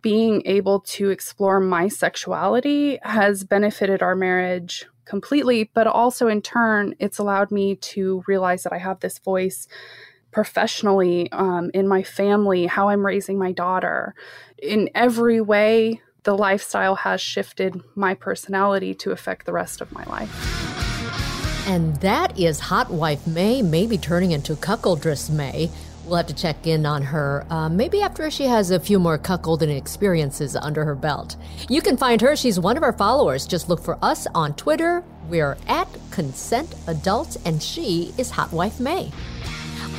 being 0.02 0.42
able 0.46 0.80
to 0.80 1.10
explore 1.10 1.60
my 1.60 1.88
sexuality 1.88 2.98
has 3.02 3.44
benefited 3.44 4.02
our 4.02 4.16
marriage 4.16 4.84
completely 5.04 5.70
but 5.74 5.86
also 5.86 6.26
in 6.28 6.42
turn 6.42 6.94
it's 6.98 7.18
allowed 7.18 7.50
me 7.50 7.74
to 7.76 8.22
realize 8.26 8.62
that 8.62 8.72
i 8.72 8.78
have 8.78 9.00
this 9.00 9.18
voice 9.18 9.66
professionally 10.30 11.30
um, 11.32 11.70
in 11.74 11.88
my 11.88 12.02
family 12.02 12.66
how 12.66 12.88
i'm 12.88 13.04
raising 13.04 13.38
my 13.38 13.52
daughter 13.52 14.14
in 14.62 14.88
every 14.94 15.40
way 15.40 16.00
the 16.24 16.36
lifestyle 16.36 16.96
has 16.96 17.20
shifted 17.20 17.80
my 17.94 18.14
personality 18.14 18.94
to 18.94 19.10
affect 19.10 19.46
the 19.46 19.52
rest 19.52 19.80
of 19.80 19.90
my 19.92 20.04
life 20.04 20.70
and 21.66 21.94
that 22.00 22.36
is 22.36 22.58
Hot 22.58 22.90
Wife 22.90 23.28
May, 23.28 23.62
maybe 23.62 23.96
turning 23.96 24.32
into 24.32 24.56
Cuckoldress 24.56 25.30
May. 25.30 25.70
We'll 26.04 26.16
have 26.16 26.26
to 26.26 26.34
check 26.34 26.66
in 26.66 26.84
on 26.84 27.02
her, 27.02 27.46
uh, 27.48 27.68
maybe 27.68 28.02
after 28.02 28.28
she 28.28 28.44
has 28.46 28.72
a 28.72 28.80
few 28.80 28.98
more 28.98 29.16
cuckolding 29.16 29.76
experiences 29.76 30.56
under 30.56 30.84
her 30.84 30.96
belt. 30.96 31.36
You 31.68 31.80
can 31.80 31.96
find 31.96 32.20
her. 32.22 32.34
She's 32.34 32.58
one 32.58 32.76
of 32.76 32.82
our 32.82 32.92
followers. 32.92 33.46
Just 33.46 33.68
look 33.68 33.80
for 33.80 33.96
us 34.02 34.26
on 34.34 34.54
Twitter. 34.54 35.04
We're 35.28 35.56
at 35.68 35.86
Consent 36.10 36.74
Adults, 36.88 37.38
and 37.44 37.62
she 37.62 38.12
is 38.18 38.32
Hot 38.32 38.50
Wife 38.52 38.80
May. 38.80 39.12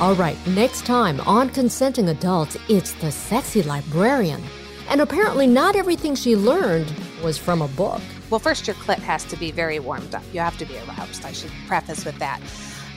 All 0.00 0.14
right, 0.14 0.36
next 0.48 0.84
time 0.84 1.20
on 1.20 1.50
Consenting 1.50 2.08
Adults, 2.08 2.56
it's 2.68 2.92
the 2.94 3.12
sexy 3.12 3.62
librarian. 3.62 4.42
And 4.88 5.00
apparently, 5.00 5.46
not 5.46 5.76
everything 5.76 6.14
she 6.14 6.34
learned 6.34 6.92
was 7.22 7.38
from 7.38 7.62
a 7.62 7.68
book. 7.68 8.00
Well, 8.28 8.40
first, 8.40 8.66
your 8.66 8.74
clit 8.76 8.98
has 8.98 9.24
to 9.26 9.36
be 9.36 9.52
very 9.52 9.78
warmed 9.78 10.14
up. 10.14 10.24
You 10.32 10.40
have 10.40 10.58
to 10.58 10.64
be 10.64 10.76
aroused. 10.76 11.24
I 11.24 11.32
should 11.32 11.52
preface 11.68 12.04
with 12.04 12.18
that. 12.18 12.40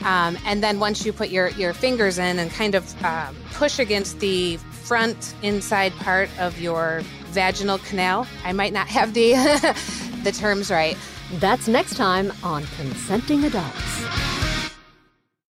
Um, 0.04 0.38
and 0.46 0.64
then 0.64 0.80
once 0.80 1.06
you 1.06 1.14
put 1.14 1.30
your, 1.30 1.50
your 1.50 1.74
fingers 1.74 2.18
in 2.18 2.40
and 2.40 2.50
kind 2.50 2.74
of 2.74 3.06
um, 3.06 3.36
push 3.52 3.78
against 3.78 4.20
the 4.20 4.58
front 4.58 5.36
inside 5.44 5.94
part 5.94 6.30
of 6.40 6.60
your 6.60 7.02
vaginal 7.28 7.78
canal, 7.80 8.26
I 8.44 8.54
might 8.54 8.74
not 8.74 8.88
have 8.88 9.14
the, 9.14 9.34
the 10.24 10.32
terms 10.32 10.72
right. 10.72 10.98
That's 11.34 11.68
next 11.68 11.96
time 11.96 12.32
on 12.44 12.66
Consenting 12.78 13.44
Adults. 13.44 14.35